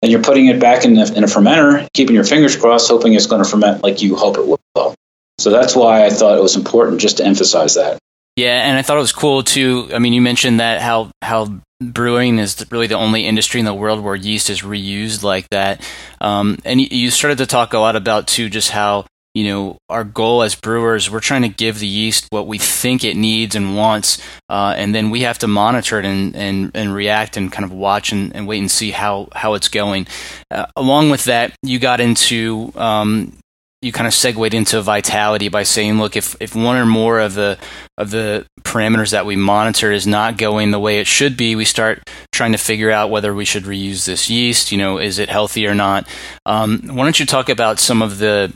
then 0.00 0.10
you're 0.10 0.22
putting 0.22 0.46
it 0.46 0.60
back 0.60 0.84
in, 0.84 0.94
the, 0.94 1.12
in 1.16 1.24
a 1.24 1.26
fermenter, 1.26 1.88
keeping 1.92 2.14
your 2.14 2.24
fingers 2.24 2.56
crossed, 2.56 2.88
hoping 2.88 3.12
it's 3.14 3.26
going 3.26 3.42
to 3.42 3.48
ferment 3.48 3.82
like 3.82 4.02
you 4.02 4.14
hope 4.14 4.38
it 4.38 4.46
will. 4.46 4.94
So 5.38 5.50
that's 5.50 5.74
why 5.74 6.06
I 6.06 6.10
thought 6.10 6.38
it 6.38 6.42
was 6.42 6.54
important 6.54 7.00
just 7.00 7.16
to 7.16 7.24
emphasize 7.24 7.74
that. 7.74 7.98
Yeah, 8.36 8.66
and 8.66 8.78
I 8.78 8.82
thought 8.82 8.96
it 8.96 9.00
was 9.00 9.12
cool 9.12 9.42
too. 9.42 9.90
I 9.92 9.98
mean, 9.98 10.12
you 10.12 10.20
mentioned 10.20 10.60
that 10.60 10.80
how 10.80 11.10
how 11.22 11.60
brewing 11.80 12.38
is 12.38 12.64
really 12.70 12.86
the 12.86 12.94
only 12.94 13.26
industry 13.26 13.60
in 13.60 13.66
the 13.66 13.74
world 13.74 14.02
where 14.02 14.14
yeast 14.14 14.48
is 14.48 14.62
reused 14.62 15.22
like 15.22 15.48
that, 15.50 15.80
um, 16.20 16.58
and 16.64 16.80
you 16.80 17.10
started 17.10 17.38
to 17.38 17.46
talk 17.46 17.74
a 17.74 17.78
lot 17.78 17.94
about 17.94 18.26
too 18.26 18.48
just 18.48 18.70
how 18.70 19.06
you 19.34 19.44
know, 19.44 19.78
our 19.88 20.04
goal 20.04 20.42
as 20.42 20.54
brewers, 20.54 21.10
we're 21.10 21.20
trying 21.20 21.42
to 21.42 21.48
give 21.48 21.80
the 21.80 21.86
yeast 21.86 22.26
what 22.30 22.46
we 22.46 22.56
think 22.56 23.02
it 23.02 23.16
needs 23.16 23.56
and 23.56 23.76
wants, 23.76 24.22
uh, 24.48 24.74
and 24.76 24.94
then 24.94 25.10
we 25.10 25.22
have 25.22 25.38
to 25.38 25.48
monitor 25.48 25.98
it 25.98 26.04
and, 26.04 26.36
and, 26.36 26.70
and 26.74 26.94
react 26.94 27.36
and 27.36 27.50
kind 27.50 27.64
of 27.64 27.72
watch 27.72 28.12
and, 28.12 28.34
and 28.34 28.46
wait 28.46 28.60
and 28.60 28.70
see 28.70 28.92
how, 28.92 29.28
how 29.32 29.54
it's 29.54 29.68
going. 29.68 30.06
Uh, 30.50 30.66
along 30.76 31.10
with 31.10 31.24
that, 31.24 31.52
you 31.62 31.80
got 31.80 32.00
into, 32.00 32.72
um, 32.76 33.36
you 33.82 33.92
kind 33.92 34.06
of 34.06 34.14
segued 34.14 34.54
into 34.54 34.80
vitality 34.80 35.48
by 35.48 35.62
saying, 35.62 35.98
look, 35.98 36.16
if, 36.16 36.36
if 36.40 36.54
one 36.54 36.76
or 36.76 36.86
more 36.86 37.18
of 37.20 37.34
the 37.34 37.58
of 37.98 38.10
the 38.10 38.46
parameters 38.62 39.10
that 39.10 39.26
we 39.26 39.36
monitor 39.36 39.92
is 39.92 40.06
not 40.06 40.38
going 40.38 40.70
the 40.70 40.78
way 40.78 41.00
it 41.00 41.06
should 41.06 41.36
be, 41.36 41.54
we 41.54 41.66
start 41.66 42.02
trying 42.32 42.52
to 42.52 42.58
figure 42.58 42.90
out 42.90 43.10
whether 43.10 43.34
we 43.34 43.44
should 43.44 43.64
reuse 43.64 44.06
this 44.06 44.30
yeast. 44.30 44.72
You 44.72 44.78
know, 44.78 44.98
is 44.98 45.18
it 45.18 45.28
healthy 45.28 45.66
or 45.66 45.74
not? 45.74 46.08
Um, 46.46 46.80
why 46.86 47.04
don't 47.04 47.20
you 47.20 47.26
talk 47.26 47.50
about 47.50 47.78
some 47.78 48.00
of 48.00 48.18
the 48.18 48.52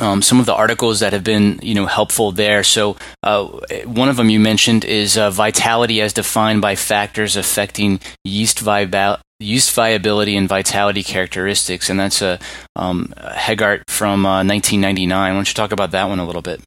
um, 0.00 0.22
some 0.22 0.40
of 0.40 0.46
the 0.46 0.54
articles 0.54 1.00
that 1.00 1.12
have 1.12 1.24
been 1.24 1.58
you 1.62 1.74
know 1.74 1.86
helpful 1.86 2.32
there. 2.32 2.62
So 2.62 2.96
uh, 3.22 3.46
one 3.84 4.08
of 4.08 4.16
them 4.16 4.30
you 4.30 4.40
mentioned 4.40 4.84
is 4.84 5.16
uh, 5.16 5.30
vitality 5.30 6.00
as 6.00 6.12
defined 6.12 6.60
by 6.62 6.76
factors 6.76 7.36
affecting 7.36 8.00
yeast 8.24 8.60
viability. 8.60 9.22
Yeast 9.38 9.74
viability 9.74 10.34
and 10.34 10.48
vitality 10.48 11.02
characteristics, 11.02 11.90
and 11.90 12.00
that's 12.00 12.22
a 12.22 12.38
um, 12.74 13.12
Heggart 13.18 13.82
from 13.86 14.24
uh, 14.24 14.42
1999. 14.42 15.10
Why 15.10 15.30
don't 15.30 15.46
you 15.46 15.52
talk 15.52 15.72
about 15.72 15.90
that 15.90 16.08
one 16.08 16.18
a 16.20 16.24
little 16.24 16.40
bit? 16.40 16.62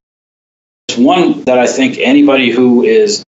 It's 0.87 0.99
one 0.99 1.45
that 1.45 1.57
I 1.57 1.65
think 1.65 1.97
anybody 1.97 2.51
who 2.51 2.83
is 2.83 3.23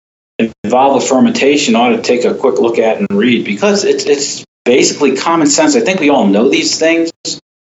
involved 0.64 0.96
with 0.96 1.08
fermentation 1.08 1.76
ought 1.76 1.90
to 1.90 2.02
take 2.02 2.26
a 2.26 2.34
quick 2.34 2.60
look 2.60 2.80
at 2.80 2.98
and 2.98 3.08
read 3.12 3.46
because 3.46 3.84
it's 3.84 4.06
it's 4.06 4.44
basically 4.66 5.16
common 5.16 5.48
sense. 5.48 5.76
I 5.76 5.82
think 5.82 6.00
we 6.00 6.10
all 6.10 6.28
know 6.28 6.50
these 6.50 6.78
things, 6.78 7.12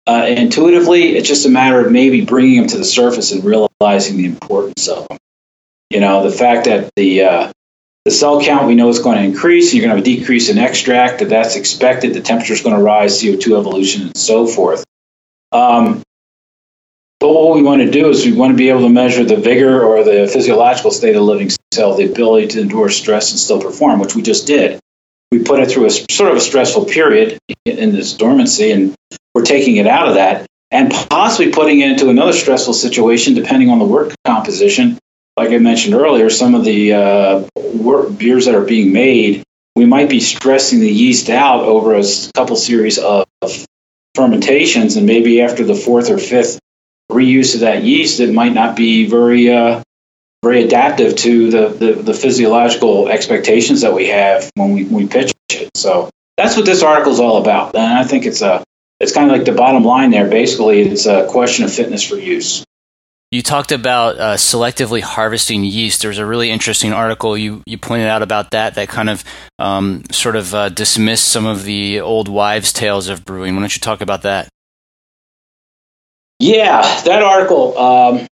uh, 0.09 0.25
intuitively. 0.27 1.17
It's 1.17 1.29
just 1.29 1.45
a 1.45 1.51
matter 1.51 1.85
of 1.85 1.93
maybe 1.93 2.25
bringing 2.25 2.61
them 2.61 2.69
to 2.71 2.79
the 2.79 2.85
surface 2.85 3.31
and 3.31 3.45
realizing 3.45 4.17
the 4.17 4.25
importance 4.25 4.89
of 4.89 5.07
them. 5.07 5.19
You 5.91 6.01
know, 6.01 6.29
the 6.29 6.35
fact 6.35 6.65
that 6.65 6.91
the 6.97 7.23
uh, 7.25 7.53
the 8.07 8.11
cell 8.11 8.43
count 8.43 8.67
we 8.67 8.75
know 8.75 8.89
is 8.89 9.01
going 9.01 9.19
to 9.19 9.25
increase, 9.25 9.75
you're 9.75 9.83
going 9.83 9.91
to 9.91 9.97
have 9.97 10.03
a 10.03 10.19
decrease 10.19 10.49
in 10.49 10.57
extract, 10.57 11.19
that 11.19 11.29
that's 11.29 11.57
expected. 11.57 12.15
The 12.15 12.23
temperature 12.23 12.55
is 12.55 12.63
going 12.63 12.75
to 12.75 12.83
rise, 12.83 13.23
CO2 13.23 13.59
evolution, 13.59 14.03
and 14.03 14.17
so 14.17 14.47
forth. 14.47 14.83
Um, 15.53 16.03
but 17.21 17.29
what 17.29 17.57
we 17.57 17.63
want 17.63 17.83
to 17.83 17.91
do 17.91 18.09
is 18.09 18.25
we 18.25 18.33
want 18.33 18.53
to 18.53 18.57
be 18.57 18.71
able 18.71 18.83
to 18.83 18.89
measure 18.89 19.25
the 19.25 19.37
vigor 19.37 19.83
or 19.83 20.05
the 20.05 20.27
physiological 20.27 20.91
state 20.91 21.11
of 21.11 21.17
the 21.17 21.21
living 21.21 21.51
cell, 21.75 21.97
the 21.97 22.11
ability 22.11 22.49
to 22.49 22.61
endure 22.61 22.89
stress 22.89 23.31
and 23.31 23.39
still 23.39 23.61
perform, 23.61 23.99
which 23.99 24.15
we 24.15 24.23
just 24.23 24.47
did. 24.47 24.81
We 25.31 25.43
put 25.43 25.61
it 25.61 25.71
through 25.71 25.87
a 25.87 25.91
sort 25.91 26.31
of 26.31 26.37
a 26.37 26.41
stressful 26.41 26.87
period 26.87 27.39
in 27.67 27.93
this 27.93 28.15
dormancy, 28.15 28.71
and 28.71 28.95
we're 29.39 29.45
taking 29.45 29.77
it 29.77 29.87
out 29.87 30.09
of 30.09 30.15
that 30.15 30.47
and 30.73 30.91
possibly 30.91 31.53
putting 31.53 31.79
it 31.79 31.93
into 31.93 32.09
another 32.09 32.33
stressful 32.33 32.75
situation 32.75 33.35
depending 33.35 33.71
on 33.71 33.79
the 33.79 33.85
wort 33.85 34.13
composition. 34.25 34.99
Like 35.37 35.51
I 35.51 35.59
mentioned 35.59 35.95
earlier, 35.95 36.29
some 36.29 36.57
of 36.57 36.65
the 36.65 36.93
uh, 36.93 37.49
wort, 37.55 38.19
beers 38.19 38.47
that 38.47 38.57
are 38.57 38.65
being 38.65 38.93
made, 38.93 39.45
we 39.77 39.87
might 39.87 40.11
be 40.11 40.19
stressing 40.19 40.81
the 40.81 40.91
yeast 40.91 41.31
out 41.31 41.63
over 41.63 41.95
a 41.95 42.03
couple 42.35 42.57
series 42.57 42.99
of 42.99 43.27
fermentations, 44.17 44.97
and 44.97 45.07
maybe 45.07 45.41
after 45.41 45.65
the 45.65 45.77
fourth 45.77 46.11
or 46.11 46.19
fifth 46.19 46.59
reuse 47.09 47.55
of 47.55 47.61
that 47.61 47.85
yeast, 47.85 48.19
it 48.19 48.35
might 48.35 48.53
not 48.53 48.75
be 48.75 49.07
very 49.07 49.55
uh, 49.55 49.81
very 50.43 50.65
adaptive 50.65 51.15
to 51.15 51.51
the, 51.51 51.69
the, 51.69 51.93
the, 52.03 52.15
physiological 52.15 53.09
expectations 53.09 53.83
that 53.83 53.95
we 53.95 54.09
have 54.09 54.51
when 54.55 54.73
we, 54.73 54.85
we 54.85 55.07
pitch 55.07 55.33
it. 55.51 55.71
So 55.77 56.11
that's 56.37 56.57
what 56.57 56.67
this 56.67 56.83
article 56.83 57.13
is 57.13 57.21
all 57.21 57.41
about. 57.41 57.75
And 57.75 57.99
I 57.99 58.05
think 58.05 58.25
it's 58.25 58.43
a 58.43 58.65
it's 59.01 59.13
kind 59.13 59.31
of 59.31 59.37
like 59.37 59.47
the 59.47 59.53
bottom 59.53 59.85
line 59.85 60.11
there. 60.11 60.29
Basically, 60.29 60.83
it's 60.83 61.07
a 61.07 61.27
question 61.27 61.65
of 61.65 61.73
fitness 61.73 62.03
for 62.03 62.17
use. 62.17 62.65
You 63.31 63.43
talked 63.43 63.73
about 63.73 64.19
uh, 64.19 64.37
selectively 64.37 65.03
harvesting 65.03 65.63
yeast. 65.63 66.01
There's 66.01 66.17
a 66.17 66.25
really 66.25 66.51
interesting 66.51 66.95
article 66.95 67.37
you, 67.37 67.63
you 67.67 67.77
pointed 67.77 68.07
out 68.07 68.23
about 68.23 68.53
that 68.53 68.77
that 68.77 68.89
kind 68.89 69.11
of 69.11 69.23
um, 69.59 70.05
sort 70.11 70.35
of 70.35 70.55
uh, 70.55 70.71
dismissed 70.71 71.29
some 71.29 71.45
of 71.45 71.65
the 71.65 72.01
old 72.01 72.29
wives' 72.29 72.73
tales 72.73 73.09
of 73.09 73.27
brewing. 73.27 73.55
Why 73.55 73.61
don't 73.61 73.77
you 73.77 73.81
talk 73.81 74.01
about 74.01 74.23
that? 74.23 74.49
Yeah, 76.39 76.81
that 77.03 77.23
article. 77.23 77.77
Um, 77.77 78.27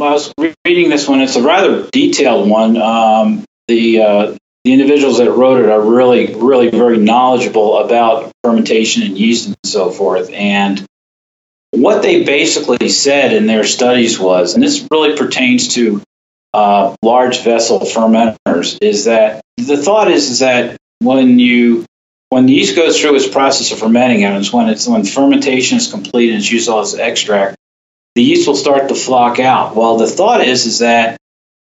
I 0.00 0.12
was 0.12 0.32
reading 0.64 0.90
this 0.90 1.06
one. 1.06 1.20
It's 1.20 1.36
a 1.36 1.42
rather 1.42 1.88
detailed 1.90 2.48
one. 2.48 2.76
Um, 2.76 3.44
the 3.68 4.00
uh, 4.00 4.36
the 4.64 4.72
individuals 4.72 5.18
that 5.18 5.30
wrote 5.30 5.64
it 5.64 5.70
are 5.70 5.80
really, 5.80 6.34
really 6.34 6.70
very 6.70 6.98
knowledgeable 6.98 7.78
about 7.78 8.30
fermentation 8.44 9.02
and 9.02 9.16
yeast 9.16 9.46
and 9.46 9.56
so 9.64 9.90
forth. 9.90 10.30
And 10.30 10.84
what 11.70 12.02
they 12.02 12.24
basically 12.24 12.88
said 12.88 13.32
in 13.32 13.46
their 13.46 13.64
studies 13.64 14.18
was, 14.18 14.54
and 14.54 14.62
this 14.62 14.86
really 14.90 15.16
pertains 15.16 15.74
to 15.74 16.02
uh, 16.52 16.94
large 17.02 17.42
vessel 17.42 17.80
fermenters, 17.80 18.78
is 18.82 19.04
that 19.04 19.40
the 19.56 19.76
thought 19.76 20.10
is, 20.10 20.30
is 20.30 20.38
that 20.40 20.76
when 20.98 21.38
you 21.38 21.86
when 22.28 22.46
the 22.46 22.52
yeast 22.52 22.76
goes 22.76 23.00
through 23.00 23.16
its 23.16 23.28
process 23.28 23.72
of 23.72 23.78
fermenting, 23.78 24.24
and 24.24 24.36
it's 24.36 24.52
when 24.52 24.68
it's 24.68 24.86
when 24.86 25.04
fermentation 25.04 25.78
is 25.78 25.90
complete 25.90 26.30
and 26.30 26.38
it's 26.38 26.50
used 26.50 26.68
all 26.68 26.80
as 26.80 26.94
extract, 26.94 27.56
the 28.14 28.22
yeast 28.22 28.46
will 28.46 28.56
start 28.56 28.88
to 28.88 28.94
flock 28.94 29.38
out. 29.38 29.74
Well, 29.74 29.96
the 29.96 30.06
thought 30.06 30.40
is 30.40 30.66
is 30.66 30.80
that 30.80 31.19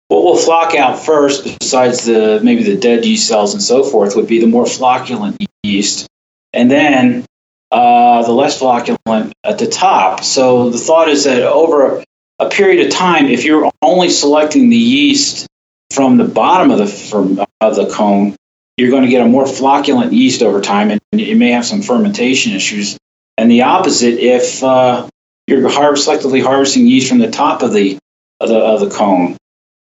what 0.07 0.23
will 0.23 0.37
flock 0.37 0.75
out 0.75 0.99
first, 0.99 1.59
besides 1.59 2.05
the 2.05 2.39
maybe 2.43 2.63
the 2.63 2.77
dead 2.77 3.05
yeast 3.05 3.27
cells 3.27 3.53
and 3.53 3.63
so 3.63 3.83
forth, 3.83 4.15
would 4.15 4.27
be 4.27 4.39
the 4.39 4.47
more 4.47 4.65
flocculent 4.65 5.43
yeast, 5.63 6.07
and 6.53 6.69
then 6.69 7.25
uh, 7.71 8.23
the 8.23 8.31
less 8.31 8.59
flocculent 8.59 9.31
at 9.43 9.57
the 9.57 9.67
top. 9.67 10.23
So 10.23 10.69
the 10.69 10.77
thought 10.77 11.09
is 11.09 11.23
that 11.23 11.43
over 11.43 12.03
a 12.39 12.49
period 12.49 12.85
of 12.85 12.93
time, 12.93 13.25
if 13.25 13.45
you're 13.45 13.71
only 13.81 14.09
selecting 14.09 14.69
the 14.69 14.77
yeast 14.77 15.47
from 15.91 16.17
the 16.17 16.25
bottom 16.25 16.71
of 16.71 16.77
the 16.77 16.87
from, 16.87 17.39
of 17.61 17.75
the 17.75 17.89
cone, 17.89 18.35
you're 18.77 18.91
going 18.91 19.03
to 19.03 19.09
get 19.09 19.25
a 19.25 19.27
more 19.27 19.45
flocculent 19.45 20.11
yeast 20.11 20.43
over 20.43 20.61
time, 20.61 20.91
and 20.91 21.01
you 21.11 21.35
may 21.35 21.51
have 21.51 21.65
some 21.65 21.81
fermentation 21.81 22.53
issues. 22.53 22.97
And 23.37 23.49
the 23.49 23.63
opposite, 23.63 24.19
if 24.19 24.63
uh, 24.63 25.09
you're 25.47 25.69
harvest, 25.69 26.07
selectively 26.07 26.43
harvesting 26.43 26.87
yeast 26.87 27.09
from 27.09 27.19
the 27.19 27.31
top 27.31 27.63
of 27.63 27.73
the 27.73 27.97
of 28.39 28.49
the, 28.49 28.57
of 28.57 28.79
the 28.81 28.89
cone. 28.89 29.37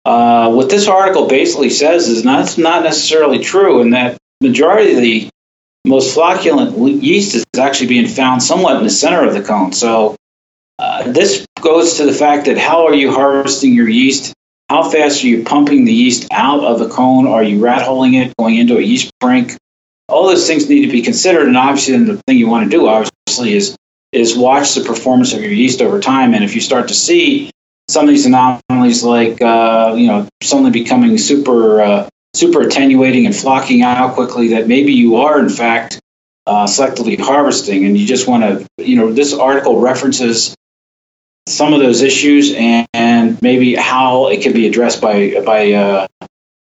Uh, 0.05 0.51
what 0.51 0.69
this 0.69 0.87
article 0.87 1.27
basically 1.27 1.71
says 1.71 2.07
is 2.07 2.23
that's 2.23 2.57
not 2.59 2.83
necessarily 2.83 3.39
true, 3.39 3.81
and 3.81 3.93
that 3.93 4.17
majority 4.39 4.93
of 4.93 5.01
the 5.01 5.29
most 5.85 6.15
flocculent 6.15 7.01
yeast 7.01 7.35
is 7.35 7.45
actually 7.59 7.87
being 7.87 8.07
found 8.07 8.41
somewhat 8.43 8.77
in 8.77 8.83
the 8.83 8.89
center 8.89 9.25
of 9.25 9.33
the 9.33 9.41
cone. 9.41 9.71
So 9.73 10.15
uh, 10.77 11.11
this 11.11 11.45
goes 11.59 11.97
to 11.97 12.05
the 12.05 12.13
fact 12.13 12.45
that 12.45 12.57
how 12.57 12.85
are 12.87 12.93
you 12.93 13.11
harvesting 13.11 13.73
your 13.73 13.89
yeast? 13.89 14.33
How 14.69 14.87
fast 14.89 15.23
are 15.23 15.27
you 15.27 15.43
pumping 15.43 15.85
the 15.85 15.93
yeast 15.93 16.27
out 16.31 16.63
of 16.63 16.79
the 16.79 16.89
cone? 16.89 17.27
Are 17.27 17.43
you 17.43 17.63
rat 17.63 17.83
holing 17.83 18.15
it, 18.15 18.35
going 18.37 18.57
into 18.57 18.77
a 18.77 18.81
yeast 18.81 19.11
brink? 19.19 19.57
All 20.07 20.27
those 20.27 20.45
things 20.45 20.69
need 20.69 20.85
to 20.85 20.91
be 20.91 21.01
considered, 21.01 21.47
and 21.47 21.57
obviously, 21.57 21.97
the 22.03 22.21
thing 22.27 22.37
you 22.37 22.47
want 22.47 22.65
to 22.65 22.69
do, 22.69 22.87
obviously, 22.87 23.53
is 23.53 23.75
is 24.11 24.37
watch 24.37 24.75
the 24.75 24.83
performance 24.83 25.33
of 25.33 25.41
your 25.41 25.51
yeast 25.51 25.81
over 25.81 25.99
time. 25.99 26.35
And 26.35 26.43
if 26.43 26.55
you 26.55 26.61
start 26.61 26.87
to 26.87 26.93
see 26.93 27.51
some 27.87 28.05
of 28.05 28.09
these 28.09 28.25
anomalies, 28.25 29.03
like 29.03 29.41
uh, 29.41 29.93
you 29.97 30.07
know, 30.07 30.27
suddenly 30.41 30.71
becoming 30.71 31.17
super 31.17 31.81
uh, 31.81 32.09
super 32.35 32.61
attenuating 32.61 33.25
and 33.25 33.35
flocking 33.35 33.81
out 33.81 34.15
quickly, 34.15 34.49
that 34.49 34.67
maybe 34.67 34.93
you 34.93 35.17
are 35.17 35.39
in 35.39 35.49
fact 35.49 35.99
uh, 36.47 36.65
selectively 36.65 37.19
harvesting, 37.19 37.85
and 37.85 37.97
you 37.97 38.05
just 38.05 38.27
want 38.27 38.43
to, 38.43 38.67
you 38.77 38.95
know, 38.95 39.11
this 39.11 39.33
article 39.33 39.79
references 39.79 40.55
some 41.47 41.73
of 41.73 41.79
those 41.79 42.01
issues 42.01 42.53
and, 42.55 42.87
and 42.93 43.41
maybe 43.41 43.75
how 43.75 44.29
it 44.29 44.41
can 44.41 44.53
be 44.53 44.67
addressed 44.67 45.01
by 45.01 45.41
by 45.45 45.71
uh, 45.73 46.07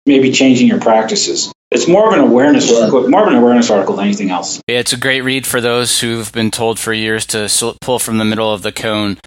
maybe 0.06 0.30
changing 0.30 0.68
your 0.68 0.80
practices. 0.80 1.52
It's 1.70 1.88
more 1.88 2.06
of 2.06 2.14
an 2.14 2.20
awareness, 2.20 2.72
article, 2.72 3.08
more 3.08 3.22
of 3.22 3.28
an 3.28 3.34
awareness 3.34 3.68
article 3.68 3.96
than 3.96 4.04
anything 4.04 4.30
else. 4.30 4.60
Yeah, 4.68 4.78
it's 4.78 4.92
a 4.92 4.96
great 4.96 5.22
read 5.22 5.44
for 5.44 5.60
those 5.60 6.00
who've 6.00 6.30
been 6.32 6.52
told 6.52 6.78
for 6.78 6.92
years 6.92 7.26
to 7.26 7.48
pull 7.80 7.98
from 7.98 8.18
the 8.18 8.24
middle 8.24 8.52
of 8.52 8.62
the 8.62 8.70
cone. 8.70 9.18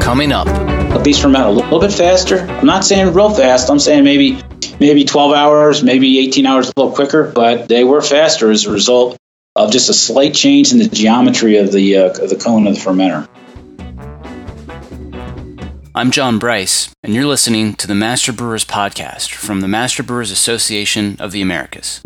Coming 0.00 0.32
up, 0.32 0.46
a 0.46 1.02
beast 1.02 1.22
ferment 1.22 1.44
a 1.44 1.50
little 1.50 1.80
bit 1.80 1.92
faster. 1.92 2.38
I'm 2.38 2.66
not 2.66 2.84
saying 2.84 3.14
real 3.14 3.30
fast. 3.30 3.70
I'm 3.70 3.78
saying 3.78 4.04
maybe 4.04 4.42
maybe 4.78 5.04
12 5.04 5.32
hours, 5.32 5.82
maybe 5.82 6.18
18 6.18 6.44
hours, 6.44 6.68
a 6.68 6.72
little 6.76 6.92
quicker, 6.92 7.30
but 7.30 7.68
they 7.68 7.84
were 7.84 8.02
faster 8.02 8.50
as 8.50 8.66
a 8.66 8.72
result 8.72 9.16
of 9.54 9.70
just 9.70 9.88
a 9.88 9.94
slight 9.94 10.34
change 10.34 10.72
in 10.72 10.78
the 10.78 10.88
geometry 10.88 11.58
of 11.58 11.72
the, 11.72 11.96
uh, 11.98 12.08
of 12.08 12.30
the 12.30 12.36
cone 12.36 12.66
of 12.66 12.74
the 12.74 12.80
fermenter. 12.80 13.28
I'm 15.94 16.10
John 16.10 16.38
Bryce, 16.38 16.90
and 17.02 17.14
you're 17.14 17.26
listening 17.26 17.74
to 17.74 17.86
the 17.86 17.94
Master 17.94 18.32
Brewers 18.32 18.64
Podcast 18.64 19.32
from 19.32 19.60
the 19.60 19.68
Master 19.68 20.02
Brewers 20.02 20.30
Association 20.30 21.16
of 21.20 21.32
the 21.32 21.42
Americas. 21.42 22.00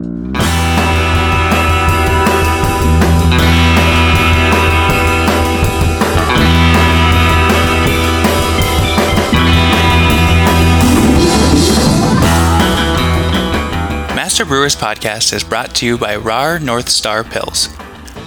Master 14.37 14.49
Brewers 14.51 14.77
Podcast 14.77 15.33
is 15.33 15.43
brought 15.43 15.75
to 15.77 15.87
you 15.87 15.97
by 15.97 16.15
Rahr 16.15 16.61
North 16.61 16.91
Star 16.91 17.25
Pils, 17.25 17.73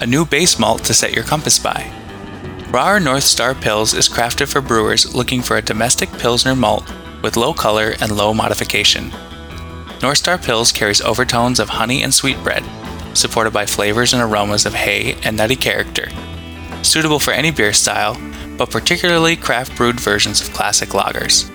a 0.02 0.06
new 0.06 0.26
base 0.26 0.58
malt 0.58 0.82
to 0.86 0.92
set 0.92 1.12
your 1.12 1.22
compass 1.22 1.56
by. 1.56 1.88
Rahr 2.72 3.00
North 3.00 3.22
Star 3.22 3.54
Pils 3.54 3.96
is 3.96 4.08
crafted 4.08 4.48
for 4.48 4.60
brewers 4.60 5.14
looking 5.14 5.40
for 5.40 5.56
a 5.56 5.62
domestic 5.62 6.10
Pilsner 6.14 6.56
malt 6.56 6.92
with 7.22 7.36
low 7.36 7.54
color 7.54 7.94
and 8.00 8.16
low 8.16 8.34
modification. 8.34 9.12
North 10.02 10.18
Star 10.18 10.36
Pils 10.36 10.74
carries 10.74 11.00
overtones 11.00 11.60
of 11.60 11.68
honey 11.68 12.02
and 12.02 12.12
sweetbread, 12.12 12.64
supported 13.14 13.52
by 13.52 13.64
flavors 13.64 14.12
and 14.12 14.20
aromas 14.20 14.66
of 14.66 14.74
hay 14.74 15.14
and 15.22 15.36
nutty 15.36 15.54
character. 15.54 16.08
Suitable 16.82 17.20
for 17.20 17.30
any 17.30 17.52
beer 17.52 17.72
style, 17.72 18.20
but 18.58 18.72
particularly 18.72 19.36
craft 19.36 19.76
brewed 19.76 20.00
versions 20.00 20.40
of 20.40 20.52
classic 20.52 20.88
lagers. 20.88 21.48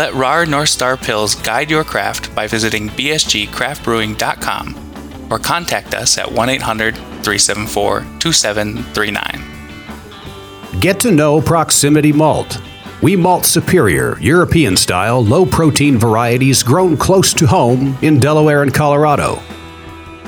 Let 0.00 0.14
Rahr 0.14 0.48
North 0.48 0.70
Star 0.70 0.96
Pils 0.96 1.44
guide 1.44 1.68
your 1.68 1.84
craft 1.84 2.34
by 2.34 2.46
visiting 2.46 2.88
bsgcraftbrewing.com 2.88 5.28
or 5.30 5.38
contact 5.38 5.94
us 5.94 6.16
at 6.16 6.32
1 6.32 6.48
800 6.48 6.94
374 6.94 8.06
2739. 8.18 10.80
Get 10.80 11.00
to 11.00 11.10
know 11.10 11.42
Proximity 11.42 12.14
Malt. 12.14 12.62
We 13.02 13.14
malt 13.14 13.44
superior, 13.44 14.18
European 14.20 14.74
style, 14.74 15.22
low 15.22 15.44
protein 15.44 15.98
varieties 15.98 16.62
grown 16.62 16.96
close 16.96 17.34
to 17.34 17.46
home 17.46 17.98
in 18.00 18.18
Delaware 18.18 18.62
and 18.62 18.72
Colorado. 18.72 19.38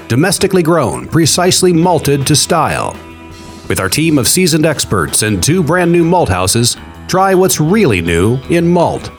Domestically 0.06 0.62
grown, 0.62 1.08
precisely 1.08 1.72
malted 1.72 2.26
to 2.26 2.36
style. 2.36 2.94
With 3.70 3.80
our 3.80 3.88
team 3.88 4.18
of 4.18 4.28
seasoned 4.28 4.66
experts 4.66 5.22
and 5.22 5.42
two 5.42 5.62
brand 5.62 5.90
new 5.90 6.04
malt 6.04 6.28
houses, 6.28 6.76
try 7.08 7.34
what's 7.34 7.58
really 7.58 8.02
new 8.02 8.36
in 8.50 8.68
malt. 8.68 9.10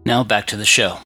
Now 0.06 0.24
back 0.24 0.46
to 0.46 0.56
the 0.56 0.64
show. 0.64 0.96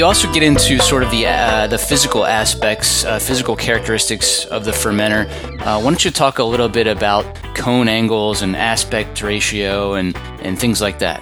You 0.00 0.06
also 0.06 0.32
get 0.32 0.42
into 0.42 0.78
sort 0.78 1.02
of 1.02 1.10
the 1.10 1.26
uh, 1.26 1.66
the 1.66 1.76
physical 1.76 2.24
aspects, 2.24 3.04
uh, 3.04 3.18
physical 3.18 3.54
characteristics 3.54 4.46
of 4.46 4.64
the 4.64 4.70
fermenter. 4.70 5.28
Uh, 5.60 5.78
why 5.78 5.82
don't 5.82 6.02
you 6.02 6.10
talk 6.10 6.38
a 6.38 6.42
little 6.42 6.70
bit 6.70 6.86
about 6.86 7.26
cone 7.54 7.86
angles 7.86 8.40
and 8.40 8.56
aspect 8.56 9.20
ratio 9.20 9.92
and, 9.92 10.16
and 10.40 10.58
things 10.58 10.80
like 10.80 11.00
that? 11.00 11.20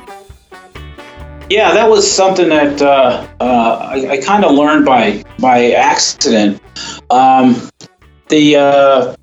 Yeah, 1.51 1.73
that 1.73 1.91
was 1.91 2.09
something 2.09 2.51
that 2.51 2.81
uh, 2.81 3.27
uh, 3.41 3.79
I, 3.95 4.11
I 4.11 4.21
kind 4.21 4.45
of 4.45 4.53
learned 4.53 4.85
by 4.85 5.25
by 5.41 5.73
accident. 5.73 6.63
Um, 7.11 7.57
the 8.29 9.17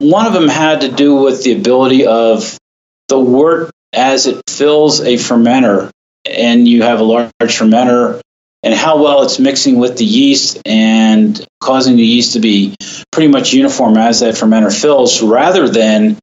one 0.00 0.26
of 0.26 0.34
them 0.34 0.48
had 0.48 0.82
to 0.82 0.92
do 0.92 1.14
with 1.14 1.44
the 1.44 1.52
ability 1.52 2.06
of 2.06 2.58
the 3.08 3.18
wort 3.18 3.70
as 3.94 4.26
it 4.26 4.42
fills 4.50 5.00
a 5.00 5.14
fermenter 5.14 5.90
and 6.26 6.68
you 6.68 6.82
have 6.82 7.00
a 7.00 7.04
large 7.04 7.32
fermenter 7.40 8.20
and 8.62 8.74
how 8.74 9.02
well 9.02 9.22
it's 9.22 9.38
mixing 9.38 9.78
with 9.78 9.96
the 9.96 10.04
yeast 10.04 10.60
and 10.64 11.46
causing 11.60 11.96
the 11.96 12.02
yeast 12.02 12.32
to 12.34 12.40
be 12.40 12.74
pretty 13.10 13.28
much 13.28 13.52
uniform 13.52 13.96
as 13.96 14.20
that 14.20 14.34
fermenter 14.34 14.72
fills 14.72 15.22
rather 15.22 15.68
than 15.68 16.18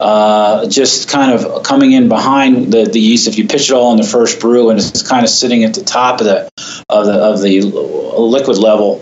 uh, 0.00 0.68
just 0.68 1.08
kind 1.08 1.32
of 1.32 1.62
coming 1.62 1.92
in 1.92 2.08
behind 2.08 2.72
the, 2.72 2.84
the 2.84 3.00
yeast 3.00 3.28
if 3.28 3.38
you 3.38 3.46
pitch 3.46 3.70
it 3.70 3.74
all 3.74 3.92
in 3.92 3.96
the 3.96 4.06
first 4.06 4.40
brew 4.40 4.70
and 4.70 4.78
it's 4.78 5.06
kind 5.08 5.24
of 5.24 5.30
sitting 5.30 5.64
at 5.64 5.74
the 5.74 5.84
top 5.84 6.20
of 6.20 6.26
the 6.26 6.50
of 6.88 7.06
the, 7.06 7.12
of 7.12 7.40
the 7.40 7.60
liquid 8.20 8.58
level 8.58 9.00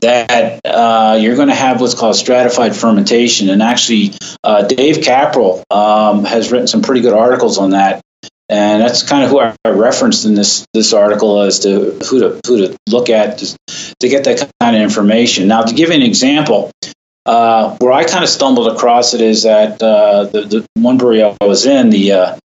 that 0.00 0.60
uh, 0.64 1.18
you're 1.20 1.36
going 1.36 1.48
to 1.48 1.54
have 1.54 1.80
what's 1.80 1.94
called 1.94 2.16
stratified 2.16 2.76
fermentation. 2.76 3.48
And 3.48 3.62
actually, 3.62 4.12
uh, 4.42 4.66
Dave 4.66 4.96
Kapral 4.96 5.62
um, 5.70 6.24
has 6.24 6.52
written 6.52 6.66
some 6.66 6.82
pretty 6.82 7.00
good 7.00 7.14
articles 7.14 7.58
on 7.58 7.70
that. 7.70 8.02
And 8.48 8.80
that's 8.80 9.02
kind 9.02 9.24
of 9.24 9.30
who 9.30 9.40
I 9.40 9.54
referenced 9.68 10.24
in 10.24 10.34
this 10.34 10.64
this 10.72 10.92
article 10.92 11.40
as 11.40 11.60
to 11.60 11.98
who 12.08 12.20
to 12.20 12.40
who 12.46 12.68
to 12.68 12.76
look 12.88 13.10
at 13.10 13.38
to, 13.38 13.58
to 14.00 14.08
get 14.08 14.24
that 14.24 14.50
kind 14.60 14.76
of 14.76 14.82
information. 14.82 15.48
Now, 15.48 15.62
to 15.62 15.74
give 15.74 15.88
you 15.88 15.96
an 15.96 16.02
example, 16.02 16.70
uh, 17.24 17.76
where 17.78 17.92
I 17.92 18.04
kind 18.04 18.22
of 18.22 18.30
stumbled 18.30 18.72
across 18.72 19.14
it 19.14 19.20
is 19.20 19.42
that 19.42 19.82
uh, 19.82 20.24
the, 20.24 20.42
the 20.42 20.66
one 20.74 20.96
brewery 20.96 21.24
I 21.24 21.36
was 21.44 21.66
in, 21.66 21.90
the 21.90 22.12
uh, 22.12 22.38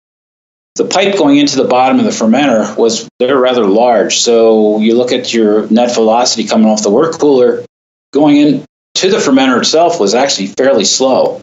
the 0.76 0.86
pipe 0.86 1.18
going 1.18 1.38
into 1.38 1.58
the 1.58 1.66
bottom 1.66 2.00
of 2.00 2.06
the 2.06 2.12
fermenter 2.12 2.76
was 2.76 3.08
they're 3.20 3.38
rather 3.38 3.66
large. 3.66 4.20
So 4.20 4.80
you 4.80 4.98
look 4.98 5.12
at 5.12 5.32
your 5.32 5.70
net 5.70 5.94
velocity 5.94 6.48
coming 6.48 6.68
off 6.68 6.82
the 6.82 6.90
wort 6.90 7.20
cooler, 7.20 7.64
going 8.12 8.38
in 8.38 8.66
to 8.96 9.10
the 9.10 9.18
fermenter 9.18 9.60
itself 9.60 10.00
was 10.00 10.16
actually 10.16 10.48
fairly 10.48 10.86
slow. 10.86 11.42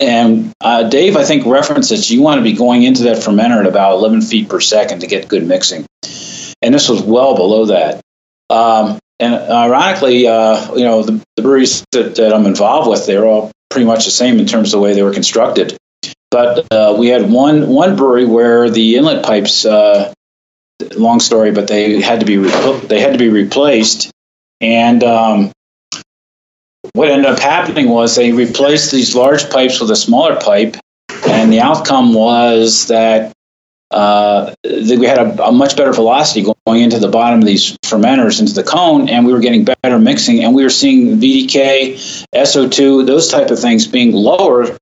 And 0.00 0.52
uh, 0.62 0.88
Dave, 0.88 1.16
I 1.16 1.24
think, 1.24 1.44
referenced 1.44 1.90
that 1.90 2.10
you 2.10 2.22
want 2.22 2.38
to 2.38 2.42
be 2.42 2.54
going 2.54 2.82
into 2.82 3.04
that 3.04 3.18
fermenter 3.18 3.60
at 3.60 3.66
about 3.66 3.96
11 3.96 4.22
feet 4.22 4.48
per 4.48 4.58
second 4.58 5.00
to 5.00 5.06
get 5.06 5.28
good 5.28 5.46
mixing. 5.46 5.84
And 6.62 6.74
this 6.74 6.88
was 6.88 7.02
well 7.02 7.36
below 7.36 7.66
that. 7.66 8.00
Um, 8.48 8.98
and 9.18 9.34
ironically, 9.34 10.26
uh, 10.26 10.74
you 10.74 10.84
know, 10.84 11.02
the, 11.02 11.22
the 11.36 11.42
breweries 11.42 11.84
that, 11.92 12.16
that, 12.16 12.32
I'm 12.32 12.46
involved 12.46 12.88
with, 12.88 13.06
they're 13.06 13.26
all 13.26 13.52
pretty 13.68 13.84
much 13.84 14.06
the 14.06 14.10
same 14.10 14.38
in 14.38 14.46
terms 14.46 14.72
of 14.72 14.80
the 14.80 14.84
way 14.84 14.94
they 14.94 15.02
were 15.02 15.12
constructed. 15.12 15.76
But 16.30 16.66
uh, 16.72 16.96
we 16.98 17.08
had 17.08 17.30
one 17.30 17.68
one 17.68 17.96
brewery 17.96 18.24
where 18.24 18.70
the 18.70 18.96
inlet 18.96 19.24
pipes, 19.24 19.66
uh, 19.66 20.14
long 20.96 21.20
story, 21.20 21.50
but 21.50 21.66
they 21.66 22.00
had 22.00 22.20
to 22.20 22.26
be 22.26 22.36
they 22.36 23.00
had 23.00 23.12
to 23.12 23.18
be 23.18 23.28
replaced. 23.28 24.10
And 24.60 25.02
um, 25.02 25.52
what 26.92 27.08
ended 27.08 27.26
up 27.26 27.38
happening 27.38 27.88
was 27.88 28.16
they 28.16 28.32
replaced 28.32 28.90
these 28.90 29.14
large 29.14 29.50
pipes 29.50 29.80
with 29.80 29.90
a 29.90 29.96
smaller 29.96 30.36
pipe, 30.36 30.76
and 31.26 31.52
the 31.52 31.60
outcome 31.60 32.14
was 32.14 32.88
that 32.88 33.32
uh, 33.90 34.54
we 34.64 35.04
had 35.04 35.18
a, 35.18 35.46
a, 35.46 35.52
much 35.52 35.76
better 35.76 35.92
velocity 35.92 36.46
going 36.66 36.82
into 36.82 37.00
the 37.00 37.08
bottom 37.08 37.40
of 37.40 37.44
these 37.44 37.76
fermenters 37.78 38.40
into 38.40 38.52
the 38.52 38.62
cone, 38.62 39.08
and 39.08 39.26
we 39.26 39.32
were 39.32 39.40
getting 39.40 39.64
better 39.64 39.98
mixing, 39.98 40.44
and 40.44 40.54
we 40.54 40.62
were 40.62 40.70
seeing 40.70 41.18
VDK, 41.18 42.24
SO2, 42.32 43.04
those 43.04 43.28
type 43.28 43.50
of 43.50 43.58
things 43.58 43.88
being 43.88 44.12
lower 44.12 44.78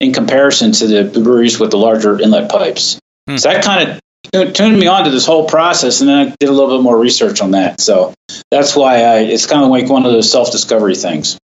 in 0.00 0.12
comparison 0.12 0.72
to 0.72 0.86
the 0.86 1.20
breweries 1.20 1.60
with 1.60 1.70
the 1.70 1.78
larger 1.78 2.20
inlet 2.20 2.50
pipes. 2.50 2.98
Hmm. 3.28 3.36
So 3.36 3.48
that 3.50 3.64
kind 3.64 3.90
of 3.90 4.00
turned 4.32 4.78
me 4.78 4.86
on 4.86 5.04
to 5.04 5.10
this 5.10 5.26
whole 5.26 5.46
process, 5.46 6.00
and 6.00 6.08
then 6.08 6.28
I 6.28 6.34
did 6.38 6.48
a 6.48 6.52
little 6.52 6.76
bit 6.76 6.82
more 6.82 6.98
research 6.98 7.40
on 7.40 7.52
that. 7.52 7.80
So 7.80 8.14
that's 8.50 8.76
why 8.76 9.02
I, 9.02 9.18
it's 9.20 9.46
kind 9.46 9.62
of 9.64 9.70
like 9.70 9.88
one 9.88 10.04
of 10.04 10.12
those 10.12 10.30
self 10.30 10.52
discovery 10.52 10.94
things. 10.94 11.38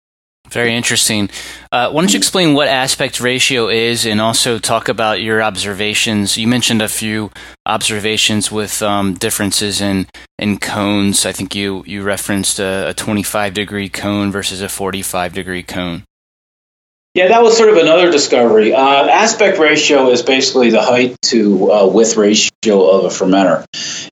Very 0.50 0.74
interesting. 0.74 1.30
Uh, 1.70 1.90
why 1.90 2.02
don't 2.02 2.12
you 2.12 2.18
explain 2.18 2.54
what 2.54 2.66
aspect 2.66 3.20
ratio 3.20 3.68
is 3.68 4.04
and 4.04 4.20
also 4.20 4.58
talk 4.58 4.88
about 4.88 5.20
your 5.22 5.40
observations? 5.40 6.36
You 6.36 6.48
mentioned 6.48 6.82
a 6.82 6.88
few 6.88 7.30
observations 7.66 8.50
with 8.50 8.82
um, 8.82 9.14
differences 9.14 9.80
in, 9.80 10.08
in 10.40 10.58
cones. 10.58 11.24
I 11.24 11.30
think 11.30 11.54
you, 11.54 11.84
you 11.86 12.02
referenced 12.02 12.58
a, 12.58 12.88
a 12.88 12.94
25 12.94 13.54
degree 13.54 13.88
cone 13.88 14.32
versus 14.32 14.60
a 14.60 14.68
45 14.68 15.32
degree 15.32 15.62
cone. 15.62 16.02
Yeah, 17.12 17.26
that 17.28 17.42
was 17.42 17.56
sort 17.56 17.70
of 17.70 17.76
another 17.76 18.12
discovery. 18.12 18.72
Uh, 18.72 19.08
aspect 19.08 19.58
ratio 19.58 20.10
is 20.10 20.22
basically 20.22 20.70
the 20.70 20.80
height 20.80 21.16
to 21.22 21.72
uh, 21.72 21.86
width 21.88 22.16
ratio 22.16 22.88
of 22.88 23.04
a 23.04 23.08
fermenter, 23.08 23.64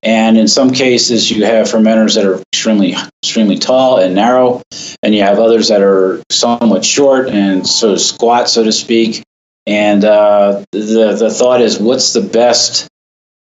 and 0.02 0.37
in 0.37 0.48
some 0.48 0.72
cases 0.72 1.30
you 1.30 1.44
have 1.44 1.68
fermenters 1.68 2.16
that 2.16 2.26
are 2.26 2.42
extremely 2.52 2.96
extremely 3.22 3.56
tall 3.56 3.98
and 3.98 4.16
narrow, 4.16 4.62
and 5.00 5.14
you 5.14 5.22
have 5.22 5.38
others 5.38 5.68
that 5.68 5.80
are 5.80 6.20
somewhat 6.28 6.84
short 6.84 7.28
and 7.28 7.64
sort 7.64 7.92
of 7.92 8.00
squat, 8.00 8.48
so 8.48 8.64
to 8.64 8.72
speak. 8.72 9.22
And 9.64 10.04
uh, 10.04 10.64
the 10.72 11.14
the 11.16 11.30
thought 11.30 11.61
is, 11.61 11.78
what's 11.78 12.14
the 12.14 12.22
best 12.22 12.88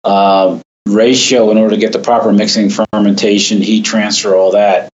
uh, 0.05 0.61
ratio 0.87 1.51
in 1.51 1.57
order 1.57 1.77
to 1.77 1.81
get 1.81 1.95
the 1.95 1.99
proper 1.99 2.31
mixing, 2.31 2.69
fermentation, 2.93 3.63
heat 3.63 3.87
transfer, 3.87 4.37
all 4.37 4.51
that? 4.51 4.91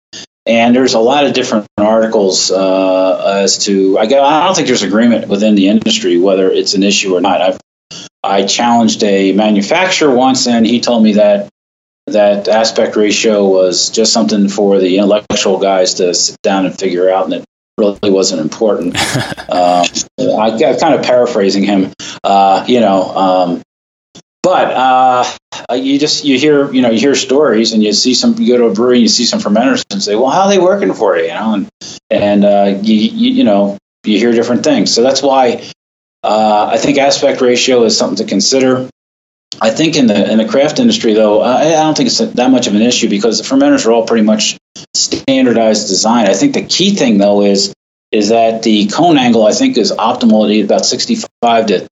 And 0.45 0.75
there's 0.75 0.95
a 0.95 0.99
lot 0.99 1.25
of 1.25 1.33
different 1.33 1.67
articles 1.77 2.49
uh, 2.51 3.41
as 3.43 3.59
to. 3.65 3.99
I, 3.99 4.03
I 4.03 4.07
don't 4.07 4.55
think 4.55 4.67
there's 4.67 4.81
agreement 4.81 5.27
within 5.27 5.55
the 5.55 5.67
industry 5.67 6.17
whether 6.17 6.49
it's 6.49 6.73
an 6.73 6.83
issue 6.83 7.15
or 7.15 7.21
not. 7.21 7.41
I've 7.41 7.59
I 8.23 8.45
challenged 8.45 9.03
a 9.03 9.33
manufacturer 9.33 10.13
once, 10.13 10.47
and 10.47 10.65
he 10.65 10.79
told 10.79 11.03
me 11.03 11.13
that 11.13 11.49
that 12.07 12.47
aspect 12.47 12.95
ratio 12.95 13.47
was 13.47 13.89
just 13.89 14.13
something 14.13 14.49
for 14.49 14.79
the 14.79 14.97
intellectual 14.97 15.59
guys 15.59 15.95
to 15.95 16.13
sit 16.13 16.41
down 16.41 16.65
and 16.65 16.77
figure 16.77 17.09
out, 17.09 17.25
and 17.25 17.33
it 17.35 17.45
really 17.77 18.11
wasn't 18.11 18.41
important. 18.41 18.95
um, 19.49 19.85
I, 20.19 20.49
am 20.49 20.79
kind 20.79 20.95
of 20.95 21.03
paraphrasing 21.03 21.63
him. 21.63 21.93
Uh, 22.23 22.65
you 22.67 22.79
know, 22.79 23.03
um, 23.15 23.61
but 24.43 24.71
uh, 24.71 25.73
you 25.75 25.99
just 25.99 26.25
you 26.25 26.37
hear 26.37 26.71
you 26.73 26.81
know 26.81 26.89
you 26.89 26.99
hear 26.99 27.15
stories 27.15 27.73
and 27.73 27.83
you 27.83 27.93
see 27.93 28.13
some 28.13 28.35
you 28.37 28.53
go 28.53 28.57
to 28.57 28.71
a 28.71 28.73
brewery 28.73 28.97
and 28.97 29.03
you 29.03 29.09
see 29.09 29.25
some 29.25 29.39
fermenters 29.39 29.83
and 29.91 30.01
say, 30.01 30.15
well, 30.15 30.29
how 30.29 30.41
are 30.41 30.49
they 30.49 30.59
working 30.59 30.93
for 30.93 31.15
you? 31.15 31.23
You 31.23 31.29
know, 31.29 31.53
and 31.53 31.69
and 32.09 32.45
uh, 32.45 32.79
you, 32.81 32.95
you, 32.95 33.31
you 33.33 33.43
know 33.43 33.77
you 34.03 34.17
hear 34.17 34.31
different 34.31 34.63
things. 34.63 34.93
So 34.93 35.03
that's 35.03 35.21
why 35.21 35.69
uh, 36.23 36.69
I 36.73 36.77
think 36.77 36.97
aspect 36.97 37.41
ratio 37.41 37.83
is 37.83 37.97
something 37.97 38.25
to 38.25 38.29
consider. 38.29 38.89
I 39.59 39.69
think 39.69 39.95
in 39.95 40.07
the 40.07 40.31
in 40.31 40.37
the 40.37 40.47
craft 40.47 40.79
industry 40.79 41.13
though, 41.13 41.41
I, 41.41 41.67
I 41.67 41.83
don't 41.83 41.95
think 41.95 42.07
it's 42.07 42.17
that 42.17 42.51
much 42.51 42.67
of 42.67 42.75
an 42.75 42.81
issue 42.81 43.09
because 43.09 43.37
the 43.37 43.43
fermenters 43.43 43.85
are 43.85 43.91
all 43.91 44.07
pretty 44.07 44.23
much 44.23 44.57
standardized 44.95 45.87
design. 45.87 46.27
I 46.27 46.33
think 46.33 46.53
the 46.53 46.63
key 46.63 46.95
thing 46.95 47.17
though 47.17 47.43
is 47.43 47.73
is 48.11 48.29
that 48.29 48.63
the 48.63 48.87
cone 48.87 49.17
angle 49.17 49.45
I 49.45 49.51
think 49.53 49.77
is 49.77 49.91
optimal 49.91 50.59
at 50.59 50.65
about 50.65 50.85
65 50.85 51.65
to 51.67 51.87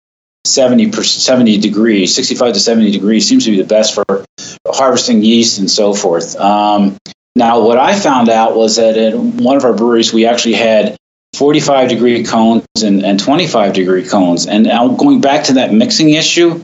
70 0.45 0.91
per, 0.91 1.03
70 1.03 1.57
degrees, 1.57 2.15
65 2.15 2.53
to 2.53 2.59
70 2.59 2.91
degrees 2.91 3.27
seems 3.27 3.45
to 3.45 3.51
be 3.51 3.57
the 3.57 3.67
best 3.67 3.95
for 3.95 4.25
harvesting 4.65 5.23
yeast 5.23 5.59
and 5.59 5.69
so 5.69 5.93
forth. 5.93 6.35
Um, 6.35 6.97
now, 7.35 7.65
what 7.65 7.77
I 7.77 7.97
found 7.97 8.29
out 8.29 8.55
was 8.55 8.77
that 8.77 8.97
in 8.97 9.37
one 9.37 9.57
of 9.57 9.65
our 9.65 9.73
breweries, 9.73 10.13
we 10.13 10.25
actually 10.25 10.53
had 10.53 10.95
45 11.35 11.89
degree 11.89 12.23
cones 12.23 12.65
and, 12.81 13.03
and 13.03 13.19
25 13.19 13.73
degree 13.73 14.07
cones. 14.07 14.47
And 14.47 14.63
now 14.63 14.87
going 14.89 15.19
back 15.19 15.45
to 15.45 15.53
that 15.53 15.73
mixing 15.73 16.11
issue, 16.11 16.61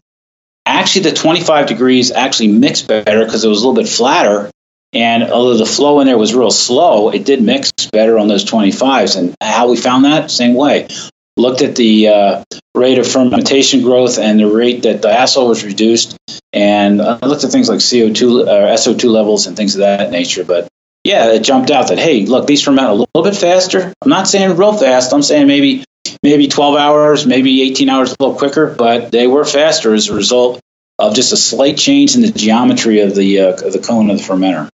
actually 0.66 1.10
the 1.10 1.12
25 1.12 1.68
degrees 1.68 2.12
actually 2.12 2.50
mixed 2.50 2.88
better 2.88 3.26
because 3.26 3.44
it 3.44 3.50
was 3.50 3.62
a 3.62 3.68
little 3.68 3.82
bit 3.82 3.92
flatter. 3.92 4.50
And 4.94 5.24
although 5.24 5.58
the 5.58 5.66
flow 5.66 6.00
in 6.00 6.08
there 6.08 6.18
was 6.18 6.34
real 6.34 6.52
slow, 6.52 7.10
it 7.10 7.26
did 7.26 7.42
mix 7.42 7.72
better 7.92 8.18
on 8.18 8.28
those 8.28 8.46
25s. 8.46 9.18
And 9.18 9.36
how 9.42 9.70
we 9.70 9.78
found 9.78 10.06
that? 10.06 10.32
Same 10.32 10.54
way 10.54 10.88
looked 11.38 11.62
at 11.62 11.76
the 11.76 12.08
uh, 12.08 12.44
rate 12.76 12.98
of 12.98 13.08
fermentation 13.08 13.82
growth 13.82 14.18
and 14.18 14.40
the 14.40 14.48
rate 14.48 14.84
that 14.84 15.02
the 15.02 15.08
diacetyl 15.10 15.48
was 15.48 15.64
reduced, 15.64 16.18
and 16.54 17.02
I 17.02 17.26
looked 17.26 17.44
at 17.44 17.52
things 17.52 17.70
like 17.70 17.80
CO2 17.80 18.48
or 18.48 18.50
uh, 18.50 18.76
SO2 18.76 19.06
levels 19.06 19.48
and 19.48 19.56
things 19.56 19.76
of 19.76 19.80
that 19.80 20.12
nature. 20.12 20.44
But 20.44 20.68
yeah, 21.04 21.32
it 21.32 21.44
jumped 21.44 21.72
out 21.72 21.90
that 21.90 21.98
hey, 21.98 22.26
look, 22.26 22.48
these 22.48 22.64
ferment 22.64 22.88
a 22.88 22.94
little 22.94 23.24
bit 23.24 23.36
faster. 23.36 23.94
I'm 24.02 24.10
not 24.10 24.28
saying 24.28 24.56
real 24.58 24.74
fast. 24.74 25.14
I'm 25.14 25.24
saying 25.24 25.48
maybe 25.48 25.84
maybe 26.24 26.48
12 26.48 26.76
hours, 26.76 27.26
maybe 27.26 27.62
18 27.64 27.90
hours, 27.90 28.12
a 28.12 28.16
little 28.20 28.38
quicker, 28.38 28.74
but 28.74 29.12
they 29.12 29.28
were 29.28 29.46
faster 29.46 29.94
as 29.94 30.10
a 30.10 30.16
result 30.16 30.60
of 31.00 31.16
just 31.16 31.34
a 31.34 31.38
slight 31.38 31.78
change 31.78 32.16
in 32.16 32.22
the 32.22 32.32
geometry 32.32 33.02
of 33.02 33.16
the 33.16 33.40
uh, 33.40 33.54
of 33.54 33.74
the 33.74 33.80
cone 33.80 34.10
of 34.10 34.18
the 34.18 34.24
fermenter. 34.24 34.70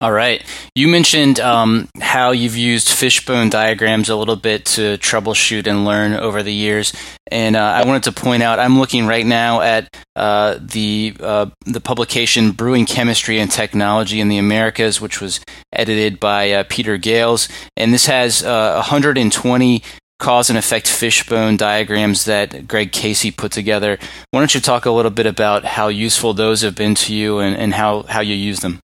All 0.00 0.12
right. 0.12 0.44
You 0.76 0.86
mentioned 0.86 1.40
um, 1.40 1.88
how 2.00 2.30
you've 2.30 2.56
used 2.56 2.88
fishbone 2.88 3.50
diagrams 3.50 4.08
a 4.08 4.14
little 4.14 4.36
bit 4.36 4.64
to 4.66 4.96
troubleshoot 4.98 5.66
and 5.66 5.84
learn 5.84 6.12
over 6.12 6.44
the 6.44 6.54
years, 6.54 6.92
and 7.32 7.56
uh, 7.56 7.60
I 7.60 7.84
wanted 7.84 8.04
to 8.04 8.12
point 8.12 8.44
out 8.44 8.60
I'm 8.60 8.78
looking 8.78 9.08
right 9.08 9.26
now 9.26 9.60
at 9.60 9.88
uh, 10.14 10.56
the 10.60 11.16
uh, 11.18 11.46
the 11.66 11.80
publication 11.80 12.52
"Brewing 12.52 12.86
Chemistry 12.86 13.40
and 13.40 13.50
Technology 13.50 14.20
in 14.20 14.28
the 14.28 14.38
Americas," 14.38 15.00
which 15.00 15.20
was 15.20 15.40
edited 15.72 16.20
by 16.20 16.52
uh, 16.52 16.64
Peter 16.68 16.96
Gales, 16.96 17.48
and 17.76 17.92
this 17.92 18.06
has 18.06 18.44
120 18.44 19.76
uh, 19.76 19.86
cause 20.20 20.48
and 20.48 20.56
effect 20.56 20.86
fishbone 20.86 21.56
diagrams 21.56 22.24
that 22.26 22.68
Greg 22.68 22.92
Casey 22.92 23.32
put 23.32 23.50
together. 23.50 23.98
Why 24.30 24.38
don't 24.38 24.54
you 24.54 24.60
talk 24.60 24.86
a 24.86 24.92
little 24.92 25.10
bit 25.10 25.26
about 25.26 25.64
how 25.64 25.88
useful 25.88 26.34
those 26.34 26.60
have 26.62 26.76
been 26.76 26.94
to 26.96 27.12
you 27.12 27.40
and, 27.40 27.56
and 27.56 27.74
how, 27.74 28.02
how 28.02 28.20
you 28.20 28.34
use 28.34 28.60
them? 28.60 28.78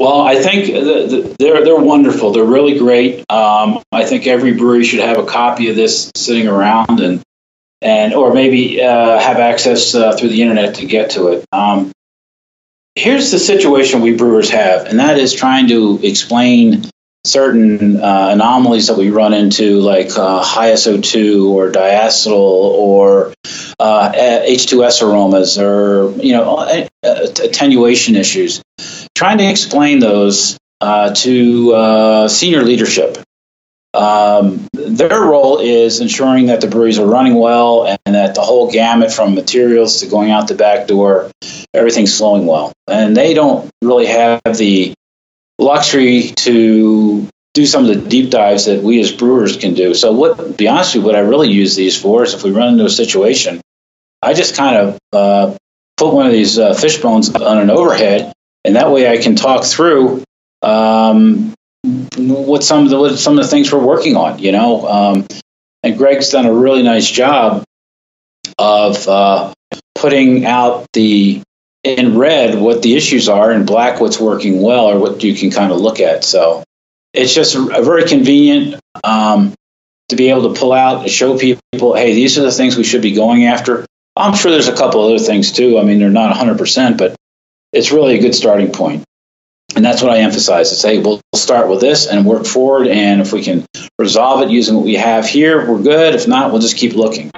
Well, 0.00 0.22
I 0.22 0.36
think 0.36 0.72
they're 1.38 1.62
they're 1.62 1.76
wonderful. 1.76 2.32
They're 2.32 2.42
really 2.42 2.78
great. 2.78 3.30
Um, 3.30 3.82
I 3.92 4.06
think 4.06 4.26
every 4.26 4.54
brewery 4.54 4.82
should 4.82 5.00
have 5.00 5.18
a 5.18 5.26
copy 5.26 5.68
of 5.68 5.76
this 5.76 6.10
sitting 6.16 6.48
around, 6.48 7.00
and 7.00 7.22
and 7.82 8.14
or 8.14 8.32
maybe 8.32 8.82
uh, 8.82 9.18
have 9.18 9.36
access 9.36 9.94
uh, 9.94 10.16
through 10.16 10.30
the 10.30 10.40
internet 10.40 10.76
to 10.76 10.86
get 10.86 11.10
to 11.10 11.32
it. 11.32 11.44
Um, 11.52 11.92
here's 12.94 13.30
the 13.30 13.38
situation 13.38 14.00
we 14.00 14.16
brewers 14.16 14.48
have, 14.48 14.86
and 14.86 15.00
that 15.00 15.18
is 15.18 15.34
trying 15.34 15.68
to 15.68 16.00
explain 16.02 16.86
certain 17.26 18.00
uh, 18.00 18.30
anomalies 18.32 18.86
that 18.86 18.96
we 18.96 19.10
run 19.10 19.34
into, 19.34 19.80
like 19.80 20.16
uh, 20.16 20.42
high 20.42 20.72
SO2 20.72 21.46
or 21.50 21.70
diacetyl 21.70 22.32
or 22.32 23.34
uh, 23.78 24.12
H2S 24.12 25.02
aromas 25.02 25.58
or 25.58 26.12
you 26.22 26.32
know 26.32 26.88
attenuation 27.02 28.16
issues. 28.16 28.62
Trying 29.14 29.38
to 29.38 29.50
explain 29.50 29.98
those 29.98 30.58
uh, 30.80 31.14
to 31.14 31.72
uh, 31.74 32.28
senior 32.28 32.62
leadership. 32.62 33.18
Um, 33.92 34.68
their 34.72 35.20
role 35.20 35.58
is 35.58 36.00
ensuring 36.00 36.46
that 36.46 36.60
the 36.60 36.68
breweries 36.68 36.98
are 36.98 37.06
running 37.06 37.34
well 37.34 37.86
and 37.86 38.14
that 38.14 38.36
the 38.36 38.40
whole 38.40 38.70
gamut 38.70 39.12
from 39.12 39.34
materials 39.34 40.00
to 40.00 40.06
going 40.06 40.30
out 40.30 40.46
the 40.48 40.54
back 40.54 40.86
door, 40.86 41.30
everything's 41.74 42.16
flowing 42.16 42.46
well. 42.46 42.72
And 42.86 43.16
they 43.16 43.34
don't 43.34 43.68
really 43.82 44.06
have 44.06 44.40
the 44.56 44.94
luxury 45.58 46.28
to 46.36 47.28
do 47.52 47.66
some 47.66 47.84
of 47.84 47.88
the 47.88 48.08
deep 48.08 48.30
dives 48.30 48.66
that 48.66 48.82
we 48.82 49.00
as 49.00 49.10
brewers 49.10 49.56
can 49.56 49.74
do. 49.74 49.92
So, 49.94 50.12
what, 50.12 50.56
be 50.56 50.68
honest 50.68 50.94
with 50.94 51.02
you, 51.02 51.06
what 51.06 51.16
I 51.16 51.20
really 51.20 51.50
use 51.50 51.74
these 51.74 52.00
for 52.00 52.22
is 52.22 52.32
if 52.32 52.44
we 52.44 52.52
run 52.52 52.74
into 52.74 52.84
a 52.84 52.90
situation, 52.90 53.60
I 54.22 54.34
just 54.34 54.56
kind 54.56 54.76
of 54.76 54.98
uh, 55.12 55.56
put 55.96 56.14
one 56.14 56.26
of 56.26 56.32
these 56.32 56.58
uh, 56.58 56.74
fish 56.74 56.98
bones 56.98 57.34
on 57.34 57.58
an 57.58 57.70
overhead, 57.70 58.32
and 58.64 58.76
that 58.76 58.90
way 58.90 59.08
I 59.08 59.18
can 59.18 59.36
talk 59.36 59.64
through 59.64 60.22
um, 60.62 61.54
what 62.16 62.62
some 62.62 62.84
of 62.84 62.90
the 62.90 62.98
what 62.98 63.18
some 63.18 63.38
of 63.38 63.44
the 63.44 63.50
things 63.50 63.72
we're 63.72 63.84
working 63.84 64.16
on. 64.16 64.38
You 64.38 64.52
know, 64.52 64.86
um, 64.86 65.26
and 65.82 65.96
Greg's 65.96 66.30
done 66.30 66.46
a 66.46 66.52
really 66.52 66.82
nice 66.82 67.10
job 67.10 67.64
of 68.58 69.08
uh, 69.08 69.54
putting 69.94 70.44
out 70.44 70.86
the 70.92 71.42
in 71.82 72.18
red 72.18 72.58
what 72.58 72.82
the 72.82 72.96
issues 72.96 73.28
are, 73.28 73.50
and 73.50 73.66
black 73.66 74.00
what's 74.00 74.20
working 74.20 74.60
well, 74.60 74.86
or 74.86 74.98
what 74.98 75.22
you 75.22 75.34
can 75.34 75.50
kind 75.50 75.72
of 75.72 75.78
look 75.78 76.00
at. 76.00 76.24
So 76.24 76.64
it's 77.12 77.34
just 77.34 77.54
a, 77.54 77.82
very 77.82 78.06
convenient 78.06 78.80
um, 79.02 79.54
to 80.10 80.16
be 80.16 80.30
able 80.30 80.52
to 80.52 80.60
pull 80.60 80.72
out 80.72 81.02
and 81.02 81.10
show 81.10 81.38
people, 81.38 81.94
hey, 81.94 82.14
these 82.14 82.38
are 82.38 82.42
the 82.42 82.52
things 82.52 82.76
we 82.76 82.84
should 82.84 83.02
be 83.02 83.14
going 83.14 83.46
after. 83.46 83.86
I'm 84.16 84.34
sure 84.34 84.50
there's 84.52 84.68
a 84.68 84.76
couple 84.76 85.02
other 85.02 85.18
things 85.18 85.52
too. 85.52 85.78
I 85.78 85.82
mean, 85.82 85.98
they're 85.98 86.10
not 86.10 86.36
100%, 86.36 86.98
but 86.98 87.16
it's 87.72 87.92
really 87.92 88.18
a 88.18 88.20
good 88.20 88.34
starting 88.34 88.72
point. 88.72 89.04
And 89.76 89.84
that's 89.84 90.02
what 90.02 90.10
I 90.10 90.18
emphasize. 90.18 90.72
Is, 90.72 90.82
hey, 90.82 90.98
we'll 90.98 91.20
start 91.34 91.68
with 91.68 91.80
this 91.80 92.08
and 92.08 92.26
work 92.26 92.44
forward. 92.44 92.88
And 92.88 93.20
if 93.20 93.32
we 93.32 93.42
can 93.42 93.64
resolve 93.98 94.42
it 94.42 94.50
using 94.50 94.74
what 94.74 94.84
we 94.84 94.94
have 94.94 95.26
here, 95.26 95.70
we're 95.70 95.82
good. 95.82 96.14
If 96.14 96.26
not, 96.26 96.50
we'll 96.50 96.60
just 96.60 96.76
keep 96.76 96.94
looking. 96.94 97.30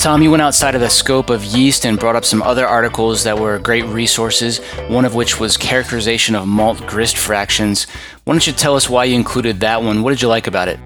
Tom, 0.00 0.22
you 0.22 0.30
went 0.30 0.42
outside 0.42 0.74
of 0.74 0.80
the 0.80 0.88
scope 0.88 1.28
of 1.30 1.44
yeast 1.44 1.84
and 1.84 1.98
brought 1.98 2.16
up 2.16 2.24
some 2.24 2.42
other 2.42 2.66
articles 2.66 3.22
that 3.24 3.38
were 3.38 3.58
great 3.58 3.84
resources, 3.84 4.58
one 4.88 5.04
of 5.04 5.14
which 5.14 5.38
was 5.38 5.56
characterization 5.56 6.34
of 6.34 6.48
malt 6.48 6.84
grist 6.86 7.18
fractions. 7.18 7.86
Why 8.24 8.32
don't 8.32 8.46
you 8.46 8.54
tell 8.54 8.74
us 8.74 8.88
why 8.88 9.04
you 9.04 9.14
included 9.14 9.60
that 9.60 9.82
one? 9.82 10.02
What 10.02 10.10
did 10.10 10.22
you 10.22 10.28
like 10.28 10.46
about 10.46 10.68
it? 10.68 10.80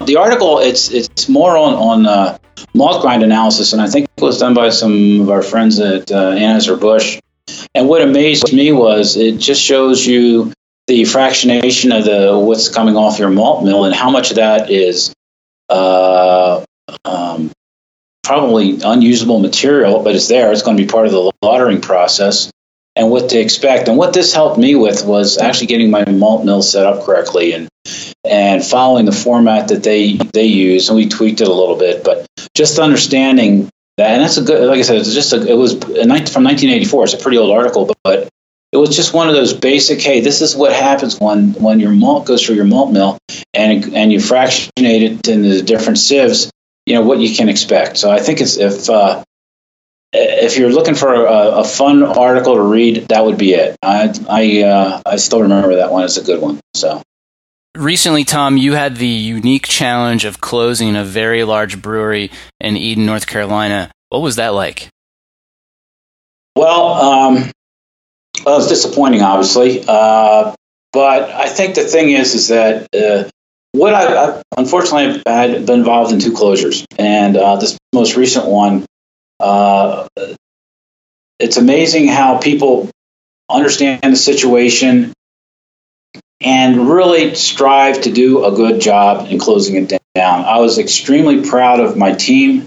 The 0.00 0.16
article, 0.16 0.58
it's 0.58 0.90
it's 0.90 1.28
more 1.28 1.56
on, 1.56 1.74
on 1.74 2.06
uh, 2.06 2.38
malt 2.74 3.02
grind 3.02 3.22
analysis, 3.22 3.72
and 3.72 3.80
I 3.80 3.88
think 3.88 4.08
it 4.16 4.22
was 4.22 4.38
done 4.38 4.54
by 4.54 4.70
some 4.70 5.22
of 5.22 5.30
our 5.30 5.42
friends 5.42 5.78
at 5.80 6.10
uh, 6.10 6.32
Anheuser-Busch. 6.32 7.20
And 7.74 7.88
what 7.88 8.02
amazed 8.02 8.52
me 8.52 8.72
was 8.72 9.16
it 9.16 9.38
just 9.38 9.62
shows 9.62 10.06
you 10.06 10.52
the 10.86 11.02
fractionation 11.02 11.96
of 11.96 12.04
the 12.04 12.38
what's 12.38 12.68
coming 12.68 12.96
off 12.96 13.18
your 13.18 13.30
malt 13.30 13.64
mill 13.64 13.84
and 13.84 13.94
how 13.94 14.10
much 14.10 14.30
of 14.30 14.36
that 14.36 14.70
is 14.70 15.14
uh, 15.68 16.64
um, 17.04 17.50
probably 18.22 18.80
unusable 18.84 19.38
material, 19.38 20.02
but 20.02 20.14
it's 20.14 20.28
there. 20.28 20.52
It's 20.52 20.62
going 20.62 20.76
to 20.76 20.82
be 20.82 20.88
part 20.88 21.06
of 21.06 21.12
the 21.12 21.32
lautering 21.42 21.80
process 21.80 22.50
and 22.96 23.10
what 23.10 23.30
to 23.30 23.38
expect. 23.38 23.88
And 23.88 23.96
what 23.96 24.12
this 24.12 24.34
helped 24.34 24.58
me 24.58 24.74
with 24.74 25.04
was 25.04 25.38
actually 25.38 25.68
getting 25.68 25.90
my 25.90 26.04
malt 26.04 26.44
mill 26.44 26.62
set 26.62 26.86
up 26.86 27.04
correctly 27.04 27.52
and 27.52 27.68
and 28.24 28.64
following 28.64 29.04
the 29.04 29.12
format 29.12 29.68
that 29.68 29.82
they 29.82 30.16
they 30.16 30.46
use. 30.46 30.88
And 30.88 30.96
we 30.96 31.08
tweaked 31.08 31.40
it 31.40 31.48
a 31.48 31.52
little 31.52 31.76
bit, 31.76 32.04
but 32.04 32.26
just 32.56 32.78
understanding 32.78 33.68
that. 33.96 34.10
And 34.10 34.22
that's 34.22 34.36
a 34.36 34.42
good, 34.42 34.66
like 34.66 34.78
I 34.78 34.82
said, 34.82 34.96
it's 34.96 35.14
just 35.14 35.32
a, 35.32 35.36
it 35.36 35.54
was 35.54 35.72
from 35.72 36.44
1984. 36.44 37.04
It's 37.04 37.14
a 37.14 37.18
pretty 37.18 37.38
old 37.38 37.50
article, 37.50 37.86
but, 37.86 37.96
but 38.02 38.28
it 38.72 38.76
was 38.76 38.96
just 38.96 39.14
one 39.14 39.28
of 39.28 39.34
those 39.34 39.52
basic. 39.52 40.00
Hey, 40.00 40.20
this 40.20 40.40
is 40.40 40.56
what 40.56 40.72
happens 40.72 41.18
when 41.20 41.52
when 41.54 41.80
your 41.80 41.92
malt 41.92 42.26
goes 42.26 42.44
through 42.44 42.56
your 42.56 42.64
malt 42.64 42.92
mill 42.92 43.18
and 43.52 43.94
and 43.94 44.12
you 44.12 44.20
fractionate 44.20 45.02
it 45.02 45.28
into 45.28 45.48
the 45.48 45.62
different 45.62 45.98
sieves 45.98 46.50
you 46.86 46.94
know 46.94 47.02
what 47.02 47.18
you 47.18 47.34
can 47.34 47.48
expect. 47.48 47.96
So 47.96 48.10
I 48.10 48.20
think 48.20 48.40
it's 48.40 48.56
if 48.56 48.88
uh, 48.88 49.24
if 50.12 50.58
you're 50.58 50.70
looking 50.70 50.94
for 50.94 51.12
a, 51.12 51.60
a, 51.60 51.64
fun 51.64 52.02
article 52.02 52.54
to 52.54 52.62
read, 52.62 53.08
that 53.08 53.24
would 53.24 53.38
be 53.38 53.54
it. 53.54 53.76
I 53.82 54.14
I 54.28 54.62
uh, 54.62 55.02
I 55.06 55.16
still 55.16 55.42
remember 55.42 55.76
that 55.76 55.90
one. 55.90 56.04
It's 56.04 56.16
a 56.16 56.24
good 56.24 56.40
one. 56.40 56.60
So. 56.74 57.02
Recently, 57.76 58.22
Tom, 58.22 58.56
you 58.56 58.74
had 58.74 58.96
the 58.96 59.06
unique 59.06 59.66
challenge 59.66 60.24
of 60.24 60.40
closing 60.40 60.94
a 60.94 61.04
very 61.04 61.42
large 61.42 61.82
brewery 61.82 62.30
in 62.60 62.76
Eden, 62.76 63.04
North 63.04 63.26
Carolina. 63.26 63.90
What 64.10 64.22
was 64.22 64.36
that 64.36 64.54
like? 64.54 64.88
Well, 66.54 66.92
um, 66.92 67.34
well 68.44 68.54
it 68.54 68.58
was 68.58 68.68
disappointing, 68.68 69.22
obviously. 69.22 69.84
Uh, 69.86 70.54
but 70.92 71.30
I 71.30 71.48
think 71.48 71.74
the 71.74 71.82
thing 71.82 72.10
is, 72.10 72.34
is 72.34 72.48
that 72.48 72.86
uh, 72.94 73.28
what 73.72 73.92
I, 73.92 74.14
I 74.14 74.42
unfortunately 74.56 75.20
I've 75.26 75.66
been 75.66 75.80
involved 75.80 76.12
in 76.12 76.20
two 76.20 76.32
closures, 76.32 76.84
and 76.96 77.36
uh, 77.36 77.56
this 77.56 77.76
most 77.92 78.16
recent 78.16 78.46
one, 78.46 78.86
uh, 79.40 80.06
it's 81.40 81.56
amazing 81.56 82.06
how 82.06 82.38
people 82.38 82.88
understand 83.50 84.00
the 84.04 84.16
situation 84.16 85.12
and 86.44 86.90
really 86.90 87.34
strive 87.34 88.02
to 88.02 88.12
do 88.12 88.44
a 88.44 88.52
good 88.52 88.80
job 88.80 89.28
in 89.30 89.38
closing 89.38 89.76
it 89.76 89.98
down. 90.14 90.44
I 90.44 90.58
was 90.58 90.78
extremely 90.78 91.48
proud 91.48 91.80
of 91.80 91.96
my 91.96 92.12
team. 92.12 92.66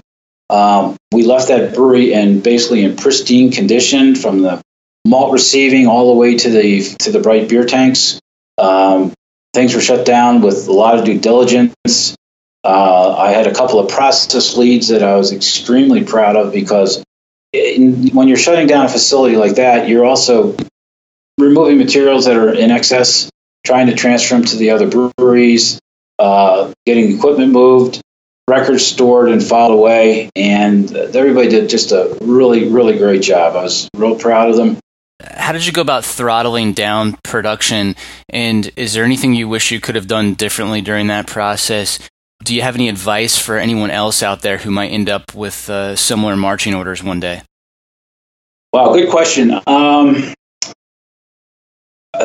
Um, 0.50 0.96
we 1.12 1.24
left 1.24 1.48
that 1.48 1.74
brewery 1.74 2.12
in 2.12 2.40
basically 2.40 2.84
in 2.84 2.96
pristine 2.96 3.52
condition 3.52 4.16
from 4.16 4.42
the 4.42 4.60
malt 5.06 5.32
receiving 5.32 5.86
all 5.86 6.12
the 6.12 6.18
way 6.18 6.36
to 6.36 6.50
the 6.50 6.82
to 7.00 7.12
the 7.12 7.20
bright 7.20 7.48
beer 7.48 7.64
tanks. 7.64 8.20
Um, 8.58 9.12
things 9.54 9.74
were 9.74 9.80
shut 9.80 10.04
down 10.04 10.40
with 10.40 10.66
a 10.66 10.72
lot 10.72 10.98
of 10.98 11.04
due 11.04 11.18
diligence. 11.18 12.16
Uh, 12.64 13.16
I 13.16 13.30
had 13.30 13.46
a 13.46 13.54
couple 13.54 13.78
of 13.78 13.90
process 13.90 14.56
leads 14.56 14.88
that 14.88 15.02
I 15.02 15.16
was 15.16 15.32
extremely 15.32 16.04
proud 16.04 16.34
of 16.34 16.52
because 16.52 17.02
in, 17.52 18.08
when 18.08 18.26
you're 18.28 18.36
shutting 18.36 18.66
down 18.66 18.86
a 18.86 18.88
facility 18.88 19.36
like 19.36 19.54
that, 19.54 19.88
you're 19.88 20.04
also 20.04 20.56
removing 21.38 21.78
materials 21.78 22.26
that 22.26 22.36
are 22.36 22.52
in 22.52 22.70
excess, 22.70 23.30
trying 23.68 23.86
to 23.88 23.94
transfer 23.94 24.34
them 24.34 24.44
to 24.46 24.56
the 24.56 24.70
other 24.70 24.88
breweries, 24.88 25.78
uh, 26.18 26.72
getting 26.86 27.16
equipment 27.16 27.52
moved, 27.52 28.00
records 28.48 28.86
stored 28.86 29.28
and 29.28 29.44
filed 29.44 29.72
away. 29.72 30.30
And 30.34 30.90
everybody 30.96 31.50
did 31.50 31.68
just 31.68 31.92
a 31.92 32.16
really, 32.22 32.68
really 32.68 32.96
great 32.96 33.20
job. 33.22 33.56
I 33.56 33.62
was 33.62 33.88
real 33.94 34.18
proud 34.18 34.48
of 34.48 34.56
them 34.56 34.78
how 35.20 35.52
did 35.52 35.66
you 35.66 35.72
go 35.72 35.80
about 35.80 36.04
throttling 36.04 36.72
down 36.72 37.16
production? 37.24 37.96
And 38.28 38.70
is 38.76 38.94
there 38.94 39.04
anything 39.04 39.34
you 39.34 39.48
wish 39.48 39.70
you 39.70 39.80
could 39.80 39.96
have 39.96 40.06
done 40.06 40.34
differently 40.34 40.80
during 40.80 41.08
that 41.08 41.26
process? 41.26 41.98
Do 42.44 42.54
you 42.54 42.62
have 42.62 42.76
any 42.76 42.88
advice 42.88 43.36
for 43.36 43.58
anyone 43.58 43.90
else 43.90 44.22
out 44.22 44.42
there 44.42 44.58
who 44.58 44.70
might 44.70 44.90
end 44.90 45.10
up 45.10 45.34
with 45.34 45.68
uh, 45.68 45.96
similar 45.96 46.36
marching 46.36 46.74
orders 46.74 47.02
one 47.02 47.18
day? 47.18 47.42
Wow, 48.72 48.92
good 48.92 49.10
question. 49.10 49.50
Um, 49.50 49.62
uh, 49.66 50.34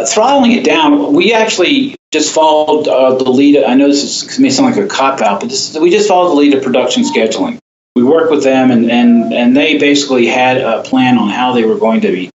throttling 0.05 0.53
it 0.53 0.63
down, 0.63 1.13
we 1.13 1.33
actually 1.33 1.95
just 2.11 2.33
followed 2.33 2.87
uh, 2.87 3.15
the 3.15 3.29
lead. 3.29 3.63
I 3.63 3.75
know 3.75 3.87
this 3.87 4.03
is, 4.03 4.39
may 4.39 4.49
sound 4.49 4.75
like 4.75 4.83
a 4.83 4.87
cop 4.87 5.21
out, 5.21 5.41
but 5.41 5.49
this, 5.49 5.77
we 5.77 5.89
just 5.89 6.07
followed 6.07 6.29
the 6.29 6.35
lead 6.35 6.53
of 6.53 6.63
production 6.63 7.03
scheduling. 7.03 7.59
We 7.95 8.03
worked 8.03 8.31
with 8.31 8.43
them, 8.43 8.71
and, 8.71 8.89
and, 8.89 9.33
and 9.33 9.57
they 9.57 9.77
basically 9.77 10.25
had 10.25 10.57
a 10.57 10.83
plan 10.83 11.17
on 11.17 11.29
how 11.29 11.53
they 11.53 11.63
were 11.63 11.77
going 11.77 12.01
to 12.01 12.11
be 12.11 12.29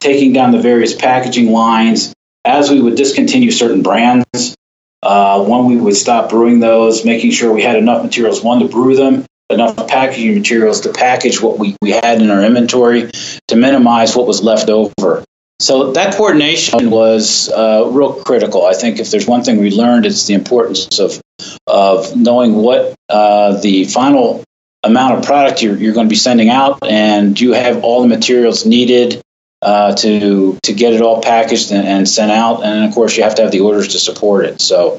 taking 0.00 0.32
down 0.32 0.52
the 0.52 0.60
various 0.60 0.94
packaging 0.94 1.52
lines 1.52 2.14
as 2.44 2.70
we 2.70 2.80
would 2.80 2.96
discontinue 2.96 3.50
certain 3.50 3.82
brands. 3.82 4.56
Uh, 5.02 5.44
when 5.44 5.66
we 5.66 5.76
would 5.76 5.96
stop 5.96 6.30
brewing 6.30 6.60
those, 6.60 7.04
making 7.04 7.32
sure 7.32 7.52
we 7.52 7.62
had 7.62 7.76
enough 7.76 8.04
materials, 8.04 8.42
one, 8.42 8.60
to 8.60 8.68
brew 8.68 8.94
them, 8.94 9.26
enough 9.50 9.76
packaging 9.88 10.34
materials 10.34 10.82
to 10.82 10.92
package 10.92 11.42
what 11.42 11.58
we, 11.58 11.76
we 11.82 11.90
had 11.90 12.22
in 12.22 12.30
our 12.30 12.42
inventory 12.44 13.10
to 13.48 13.56
minimize 13.56 14.14
what 14.16 14.26
was 14.26 14.42
left 14.42 14.70
over. 14.70 15.24
So 15.62 15.92
that 15.92 16.16
coordination 16.16 16.90
was 16.90 17.48
uh, 17.48 17.88
real 17.92 18.14
critical. 18.24 18.66
I 18.66 18.74
think 18.74 18.98
if 18.98 19.12
there's 19.12 19.28
one 19.28 19.44
thing 19.44 19.58
we 19.58 19.70
learned, 19.70 20.06
it's 20.06 20.26
the 20.26 20.34
importance 20.34 20.98
of 20.98 21.20
of 21.68 22.16
knowing 22.16 22.54
what 22.54 22.94
uh, 23.08 23.60
the 23.60 23.84
final 23.84 24.42
amount 24.82 25.18
of 25.18 25.24
product 25.24 25.62
you're, 25.62 25.76
you're 25.76 25.94
going 25.94 26.06
to 26.08 26.10
be 26.10 26.16
sending 26.16 26.48
out, 26.48 26.80
and 26.82 27.36
do 27.36 27.44
you 27.44 27.52
have 27.52 27.84
all 27.84 28.02
the 28.02 28.08
materials 28.08 28.66
needed 28.66 29.22
uh, 29.62 29.94
to 29.94 30.58
to 30.64 30.72
get 30.72 30.94
it 30.94 31.00
all 31.00 31.22
packaged 31.22 31.70
and, 31.70 31.86
and, 31.86 32.08
sent 32.08 32.32
out. 32.32 32.64
And 32.64 32.84
of 32.84 32.92
course, 32.92 33.16
you 33.16 33.22
have 33.22 33.36
to 33.36 33.42
have 33.42 33.52
the 33.52 33.60
orders 33.60 33.88
to 33.88 34.00
support 34.00 34.44
it. 34.44 34.60
So 34.60 34.98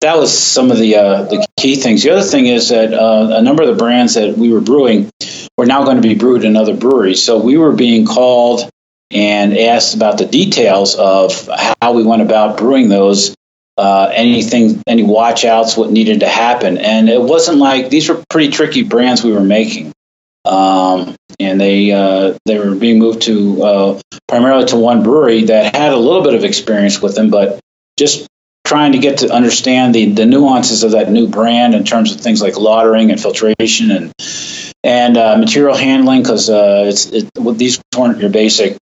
that 0.00 0.16
was 0.16 0.36
some 0.36 0.70
of 0.70 0.78
the 0.78 0.94
uh, 0.94 1.22
the 1.24 1.44
key 1.58 1.74
things. 1.74 2.04
The 2.04 2.10
other 2.10 2.22
thing 2.22 2.46
is 2.46 2.68
that 2.68 2.94
uh, 2.94 3.30
a 3.32 3.42
number 3.42 3.64
of 3.64 3.68
the 3.68 3.74
brands 3.74 4.14
that 4.14 4.38
we 4.38 4.52
were 4.52 4.60
brewing 4.60 5.10
were 5.58 5.66
now 5.66 5.84
going 5.84 5.96
to 5.96 6.08
be 6.08 6.14
brewed 6.14 6.44
in 6.44 6.56
other 6.56 6.76
breweries. 6.76 7.24
So 7.24 7.42
we 7.42 7.58
were 7.58 7.72
being 7.72 8.06
called 8.06 8.70
and 9.14 9.56
asked 9.56 9.94
about 9.94 10.18
the 10.18 10.26
details 10.26 10.96
of 10.96 11.48
how 11.80 11.92
we 11.92 12.02
went 12.02 12.22
about 12.22 12.58
brewing 12.58 12.88
those. 12.88 13.34
Uh, 13.76 14.08
anything, 14.14 14.80
any 14.86 15.02
watchouts, 15.02 15.76
what 15.76 15.90
needed 15.90 16.20
to 16.20 16.28
happen, 16.28 16.78
and 16.78 17.08
it 17.08 17.20
wasn't 17.20 17.58
like 17.58 17.90
these 17.90 18.08
were 18.08 18.22
pretty 18.30 18.52
tricky 18.52 18.84
brands 18.84 19.24
we 19.24 19.32
were 19.32 19.42
making, 19.42 19.92
um, 20.44 21.16
and 21.40 21.60
they 21.60 21.90
uh, 21.90 22.38
they 22.46 22.56
were 22.56 22.76
being 22.76 23.00
moved 23.00 23.22
to 23.22 23.62
uh, 23.64 24.00
primarily 24.28 24.66
to 24.66 24.76
one 24.76 25.02
brewery 25.02 25.44
that 25.46 25.74
had 25.74 25.92
a 25.92 25.96
little 25.96 26.22
bit 26.22 26.34
of 26.34 26.44
experience 26.44 27.02
with 27.02 27.16
them, 27.16 27.30
but 27.30 27.58
just 27.96 28.28
trying 28.64 28.92
to 28.92 28.98
get 28.98 29.18
to 29.18 29.30
understand 29.32 29.94
the, 29.94 30.12
the 30.12 30.24
nuances 30.24 30.84
of 30.84 30.92
that 30.92 31.10
new 31.10 31.28
brand 31.28 31.74
in 31.74 31.84
terms 31.84 32.14
of 32.14 32.20
things 32.20 32.40
like 32.40 32.54
lautering 32.54 33.10
and 33.10 33.20
filtration 33.20 33.90
and 33.90 34.12
and 34.82 35.16
uh, 35.16 35.36
material 35.36 35.76
handling 35.76 36.22
because 36.22 36.48
uh, 36.48 36.84
it's 36.86 37.06
it, 37.06 37.28
these 37.56 37.80
weren't 37.96 38.20
your 38.20 38.30
basic 38.30 38.76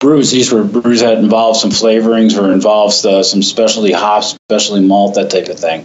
brews. 0.00 0.30
These 0.30 0.52
were 0.52 0.64
brews 0.64 1.00
that 1.00 1.18
involved 1.18 1.60
some 1.60 1.70
flavorings 1.70 2.40
or 2.40 2.52
involves 2.52 3.04
uh, 3.04 3.22
some 3.22 3.42
specialty 3.42 3.92
hops, 3.92 4.36
specialty 4.50 4.86
malt, 4.86 5.14
that 5.14 5.30
type 5.30 5.48
of 5.48 5.58
thing. 5.58 5.84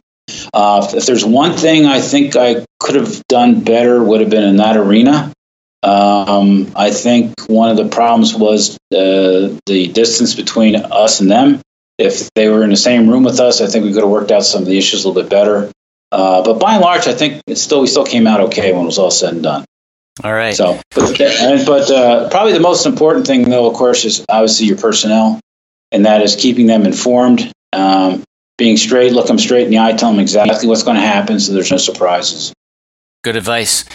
Uh, 0.53 0.87
if 0.93 1.05
there's 1.05 1.25
one 1.25 1.53
thing 1.53 1.85
I 1.85 1.99
think 1.99 2.35
I 2.35 2.65
could 2.79 2.95
have 2.95 3.21
done 3.27 3.63
better, 3.63 4.03
would 4.03 4.21
have 4.21 4.29
been 4.29 4.43
in 4.43 4.57
that 4.57 4.77
arena. 4.77 5.31
Um, 5.81 6.71
I 6.75 6.91
think 6.91 7.33
one 7.47 7.69
of 7.69 7.77
the 7.77 7.89
problems 7.89 8.33
was 8.33 8.77
uh, 8.93 9.57
the 9.65 9.91
distance 9.93 10.33
between 10.33 10.75
us 10.75 11.19
and 11.19 11.29
them 11.29 11.61
if 11.97 12.33
they 12.33 12.49
were 12.49 12.63
in 12.63 12.69
the 12.69 12.77
same 12.77 13.09
room 13.09 13.23
with 13.23 13.39
us, 13.39 13.61
I 13.61 13.67
think 13.67 13.85
we 13.85 13.93
could 13.93 14.03
have 14.03 14.09
worked 14.09 14.31
out 14.31 14.43
some 14.43 14.63
of 14.63 14.67
the 14.67 14.77
issues 14.77 15.03
a 15.03 15.07
little 15.07 15.21
bit 15.21 15.29
better. 15.29 15.71
Uh, 16.11 16.43
but 16.43 16.59
by 16.59 16.73
and 16.73 16.81
large, 16.81 17.07
I 17.07 17.13
think 17.13 17.41
still 17.55 17.81
we 17.81 17.87
still 17.87 18.05
came 18.05 18.27
out 18.27 18.41
okay 18.41 18.71
when 18.71 18.83
it 18.83 18.85
was 18.85 18.99
all 18.99 19.11
said 19.11 19.33
and 19.33 19.43
done. 19.43 19.65
All 20.23 20.33
right. 20.33 20.53
So, 20.53 20.79
but, 20.93 21.17
but 21.17 21.91
uh, 21.91 22.29
probably 22.29 22.53
the 22.53 22.59
most 22.59 22.85
important 22.85 23.25
thing, 23.25 23.49
though, 23.49 23.67
of 23.67 23.73
course, 23.73 24.05
is 24.05 24.23
obviously 24.29 24.67
your 24.67 24.77
personnel, 24.77 25.39
and 25.91 26.05
that 26.05 26.21
is 26.21 26.35
keeping 26.35 26.67
them 26.67 26.85
informed, 26.85 27.51
um, 27.71 28.23
being 28.57 28.77
straight, 28.77 29.13
look 29.13 29.27
them 29.27 29.39
straight 29.39 29.65
in 29.65 29.71
the 29.71 29.79
eye, 29.79 29.93
tell 29.93 30.11
them 30.11 30.19
exactly 30.19 30.67
what's 30.67 30.83
going 30.83 30.97
to 30.97 31.01
happen, 31.01 31.39
so 31.39 31.53
there's 31.53 31.71
no 31.71 31.77
surprises. 31.77 32.53
Good 33.23 33.35
advice. 33.35 33.85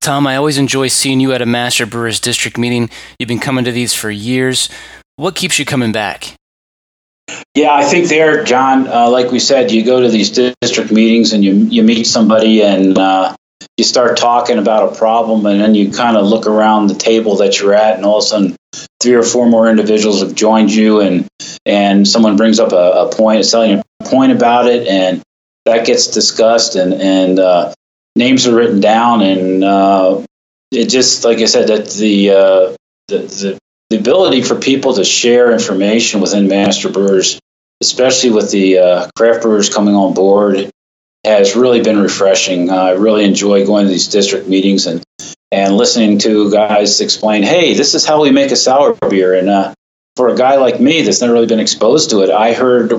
Tom, 0.00 0.26
I 0.26 0.36
always 0.36 0.58
enjoy 0.58 0.88
seeing 0.88 1.18
you 1.20 1.32
at 1.32 1.40
a 1.40 1.46
Master 1.46 1.86
Brewers 1.86 2.20
District 2.20 2.58
meeting. 2.58 2.90
You've 3.18 3.28
been 3.28 3.38
coming 3.38 3.64
to 3.64 3.72
these 3.72 3.94
for 3.94 4.10
years. 4.10 4.68
What 5.16 5.34
keeps 5.34 5.58
you 5.58 5.64
coming 5.64 5.92
back? 5.92 6.34
Yeah, 7.54 7.72
I 7.72 7.84
think 7.84 8.08
there, 8.08 8.44
John, 8.44 8.86
uh, 8.86 9.08
like 9.10 9.30
we 9.30 9.38
said, 9.38 9.70
you 9.70 9.84
go 9.84 10.00
to 10.00 10.08
these 10.08 10.30
district 10.30 10.92
meetings 10.92 11.32
and 11.32 11.44
you, 11.44 11.54
you 11.54 11.82
meet 11.82 12.04
somebody 12.04 12.62
and 12.62 12.96
uh, 12.98 13.34
you 13.78 13.84
start 13.84 14.16
talking 14.16 14.58
about 14.58 14.92
a 14.92 14.96
problem, 14.96 15.46
and 15.46 15.60
then 15.60 15.74
you 15.76 15.92
kind 15.92 16.16
of 16.16 16.26
look 16.26 16.46
around 16.46 16.88
the 16.88 16.96
table 16.96 17.36
that 17.36 17.60
you're 17.60 17.74
at, 17.74 17.96
and 17.96 18.04
all 18.04 18.18
of 18.18 18.24
a 18.24 18.26
sudden, 18.26 18.56
three 19.00 19.14
or 19.14 19.22
four 19.22 19.46
more 19.46 19.70
individuals 19.70 20.20
have 20.20 20.34
joined 20.34 20.74
you, 20.74 21.00
and 21.00 21.28
and 21.64 22.06
someone 22.06 22.36
brings 22.36 22.58
up 22.58 22.72
a, 22.72 23.06
a 23.06 23.12
point, 23.12 23.38
is 23.38 23.50
telling 23.50 23.78
a 23.78 24.04
point 24.04 24.32
about 24.32 24.66
it, 24.66 24.88
and 24.88 25.22
that 25.64 25.86
gets 25.86 26.08
discussed, 26.08 26.74
and 26.74 26.92
and 26.92 27.38
uh, 27.38 27.72
names 28.16 28.48
are 28.48 28.54
written 28.54 28.80
down, 28.80 29.22
and 29.22 29.62
uh, 29.62 30.24
it 30.72 30.86
just 30.88 31.24
like 31.24 31.38
I 31.38 31.44
said, 31.44 31.68
that 31.68 31.88
the 31.88 32.30
uh, 32.30 32.76
the, 33.06 33.18
the 33.18 33.58
the 33.90 33.98
ability 33.98 34.42
for 34.42 34.56
people 34.56 34.94
to 34.94 35.04
share 35.04 35.52
information 35.52 36.20
within 36.20 36.48
master 36.48 36.90
brewers, 36.90 37.38
especially 37.80 38.30
with 38.30 38.50
the 38.50 38.78
uh, 38.78 39.10
craft 39.16 39.42
brewers 39.42 39.72
coming 39.72 39.94
on 39.94 40.14
board, 40.14 40.68
has 41.24 41.56
really 41.56 41.82
been 41.82 41.98
refreshing. 41.98 42.70
Uh, 42.70 42.76
I 42.76 42.90
really 42.92 43.24
enjoy 43.24 43.66
going 43.66 43.86
to 43.86 43.90
these 43.90 44.08
district 44.08 44.48
meetings 44.48 44.86
and 44.86 45.02
and 45.50 45.76
listening 45.76 46.18
to 46.18 46.50
guys 46.50 47.00
explain, 47.00 47.42
"Hey, 47.42 47.74
this 47.74 47.94
is 47.94 48.04
how 48.04 48.20
we 48.22 48.30
make 48.30 48.50
a 48.50 48.56
sour 48.56 48.94
beer," 49.08 49.34
and 49.34 49.48
uh, 49.48 49.74
for 50.18 50.28
a 50.28 50.36
guy 50.36 50.56
like 50.56 50.80
me 50.80 51.02
that's 51.02 51.20
never 51.20 51.32
really 51.32 51.46
been 51.46 51.60
exposed 51.60 52.10
to 52.10 52.22
it, 52.22 52.30
I 52.30 52.52
heard 52.52 52.90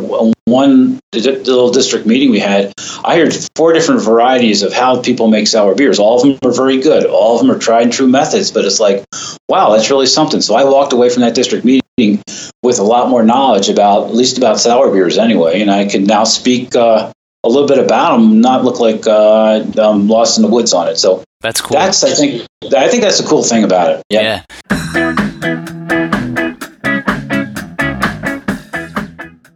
one 0.46 1.02
little 1.14 1.70
district 1.70 2.06
meeting 2.06 2.32
we 2.32 2.40
had. 2.40 2.72
I 3.04 3.18
heard 3.18 3.34
four 3.58 3.74
different 3.74 4.02
varieties 4.02 4.64
of 4.64 4.72
how 4.72 5.02
people 5.02 5.28
make 5.28 5.48
sour 5.48 5.76
beers. 5.76 6.00
All 6.00 6.16
of 6.16 6.22
them 6.22 6.50
are 6.50 6.56
very 6.56 6.80
good. 6.80 7.06
All 7.06 7.36
of 7.36 7.42
them 7.46 7.54
are 7.54 7.60
tried 7.60 7.84
and 7.84 7.92
true 7.92 8.08
methods. 8.08 8.52
But 8.52 8.64
it's 8.64 8.80
like, 8.80 9.04
wow, 9.50 9.72
that's 9.72 9.90
really 9.92 10.06
something. 10.06 10.40
So 10.40 10.56
I 10.56 10.64
walked 10.64 10.94
away 10.94 11.10
from 11.10 11.24
that 11.24 11.36
district 11.36 11.66
meeting 11.66 12.24
with 12.64 12.80
a 12.80 12.84
lot 12.84 13.10
more 13.10 13.22
knowledge 13.22 13.68
about, 13.68 14.08
at 14.08 14.16
least 14.16 14.38
about 14.38 14.58
sour 14.58 14.90
beers 14.90 15.18
anyway, 15.18 15.62
and 15.62 15.70
I 15.70 15.88
can 15.88 16.06
now 16.06 16.24
speak 16.24 16.74
uh, 16.74 17.12
a 17.44 17.50
little 17.50 17.68
bit 17.68 17.80
about 17.80 18.18
them, 18.18 18.42
not 18.42 18.66
look 18.66 18.80
like 18.80 19.08
uh, 19.08 19.64
I'm 19.78 20.08
lost 20.08 20.38
in 20.38 20.44
the 20.44 20.50
woods 20.50 20.74
on 20.74 20.88
it. 20.88 20.98
So 20.98 21.24
that's 21.42 21.62
cool. 21.62 21.78
That's 21.78 22.04
I 22.04 22.14
think 22.14 22.46
I 22.76 22.90
think 22.90 23.04
that's 23.04 23.20
the 23.20 23.28
cool 23.28 23.44
thing 23.44 23.64
about 23.64 23.92
it. 23.92 24.04
Yeah. 24.10 24.44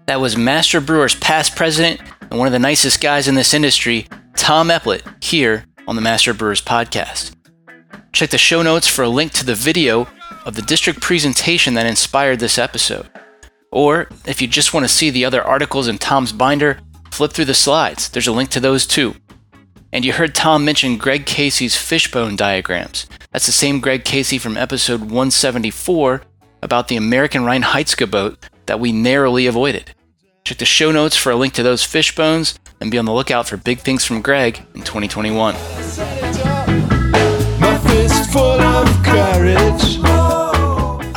That 0.06 0.22
was 0.22 0.38
Master 0.38 0.80
Brewer's 0.80 1.15
past 1.15 1.56
president 1.56 2.00
and 2.30 2.38
one 2.38 2.48
of 2.48 2.54
the 2.54 2.60
nicest 2.60 3.02
guys 3.02 3.28
in 3.28 3.36
this 3.36 3.54
industry, 3.54 4.08
Tom 4.36 4.69
Eplett, 4.69 5.04
here 5.22 5.65
on 5.88 5.96
the 5.96 6.02
Master 6.02 6.34
Brewers 6.34 6.62
podcast. 6.62 7.36
Check 8.12 8.30
the 8.30 8.38
show 8.38 8.62
notes 8.62 8.88
for 8.88 9.02
a 9.02 9.10
link 9.10 9.34
to 9.34 9.46
the 9.46 9.56
video 9.56 10.08
of 10.46 10.56
the 10.56 10.62
district 10.62 11.02
presentation 11.02 11.74
that 11.74 11.88
inspired 11.88 12.39
this 12.39 12.58
episode. 12.58 13.10
Or 13.72 14.08
if 14.26 14.39
you 14.39 14.48
just 14.48 14.74
want 14.74 14.84
to 14.84 14.88
see 14.88 15.10
the 15.10 15.26
other 15.26 15.43
articles 15.43 15.88
in 15.88 15.98
Tom's 15.98 16.32
binder, 16.32 16.80
flip 17.13 17.32
through 17.32 17.45
the 17.45 17.54
slides. 17.54 18.10
There's 18.10 18.28
a 18.28 18.32
link 18.32 18.49
to 18.52 18.60
those 18.60 18.86
too. 18.88 19.15
And 19.91 20.04
you 20.04 20.13
heard 20.13 20.34
Tom 20.34 20.65
mention 20.65 20.97
Greg 20.97 21.26
Casey's 21.26 21.78
fishbone 21.78 22.36
diagrams. 22.36 23.06
That's 23.32 23.45
the 23.45 23.52
same 23.52 23.80
Greg 23.80 24.04
Casey 24.04 24.39
from 24.39 24.58
episode 24.58 25.02
174 25.02 26.23
about 26.63 26.88
the 26.88 26.95
American 26.95 27.43
Reinheitsgebot 27.43 28.10
boat 28.10 28.49
that 28.65 28.80
we 28.80 28.91
narrowly 28.91 29.45
avoided. 29.45 29.93
Check 30.43 30.58
the 30.58 30.65
show 30.65 30.91
notes 30.91 31.15
for 31.15 31.32
a 31.32 31.36
link 31.36 31.54
to 31.54 31.63
those 31.63 31.84
fish 31.84 32.15
bones 32.15 32.60
and 32.82 32.89
be 32.89 32.97
on 32.97 33.06
the 33.06 33.13
lookout 33.13 33.47
for 33.47 33.58
big 33.58 33.80
things 33.80 34.04
from 34.04 34.21
Greg 34.21 34.58
in 34.73 34.82
2021. 34.82 35.56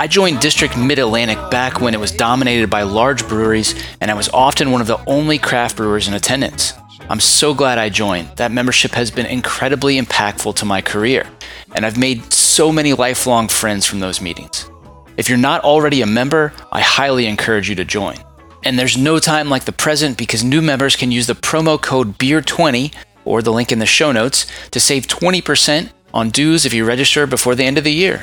I 0.07 0.09
joined 0.09 0.38
District 0.38 0.79
Mid 0.79 1.01
Atlantic 1.01 1.51
back 1.51 1.81
when 1.81 1.92
it 1.92 1.99
was 1.99 2.12
dominated 2.12 2.71
by 2.71 2.83
large 2.85 3.27
breweries, 3.27 3.75
and 4.01 4.09
I 4.09 4.14
was 4.14 4.29
often 4.29 4.71
one 4.71 4.81
of 4.81 4.87
the 4.87 5.05
only 5.09 5.37
craft 5.37 5.77
brewers 5.77 6.07
in 6.07 6.14
attendance. 6.14 6.75
I'm 7.11 7.19
so 7.19 7.53
glad 7.53 7.79
I 7.79 7.88
joined. 7.88 8.29
That 8.37 8.53
membership 8.53 8.92
has 8.92 9.11
been 9.11 9.27
incredibly 9.27 10.01
impactful 10.01 10.55
to 10.55 10.64
my 10.64 10.81
career, 10.81 11.27
and 11.75 11.85
I've 11.85 11.99
made 11.99 12.33
so 12.33 12.71
many 12.71 12.92
lifelong 12.92 13.49
friends 13.49 13.85
from 13.85 13.99
those 13.99 14.21
meetings. 14.21 14.71
If 15.16 15.29
you're 15.29 15.38
not 15.38 15.64
already 15.64 16.03
a 16.03 16.07
member, 16.07 16.53
I 16.71 16.83
highly 16.83 17.27
encourage 17.27 17.69
you 17.69 17.75
to 17.75 17.85
join. 17.85 18.16
And 18.62 18.79
there's 18.79 18.97
no 18.97 19.19
time 19.19 19.51
like 19.51 19.64
the 19.64 19.73
present 19.73 20.16
because 20.16 20.45
new 20.45 20.62
members 20.62 20.95
can 20.95 21.11
use 21.11 21.27
the 21.27 21.35
promo 21.35 21.83
code 21.83 22.16
BEER20 22.16 22.95
or 23.25 23.42
the 23.42 23.53
link 23.53 23.73
in 23.73 23.81
the 23.81 23.87
show 23.87 24.12
notes 24.12 24.47
to 24.71 24.79
save 24.79 25.09
20% 25.09 25.90
on 26.14 26.31
dues 26.31 26.64
if 26.64 26.73
you 26.73 26.85
register 26.85 27.27
before 27.27 27.57
the 27.57 27.64
end 27.64 27.77
of 27.77 27.83
the 27.83 27.92
year. 27.92 28.23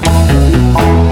Oh. 0.73 1.10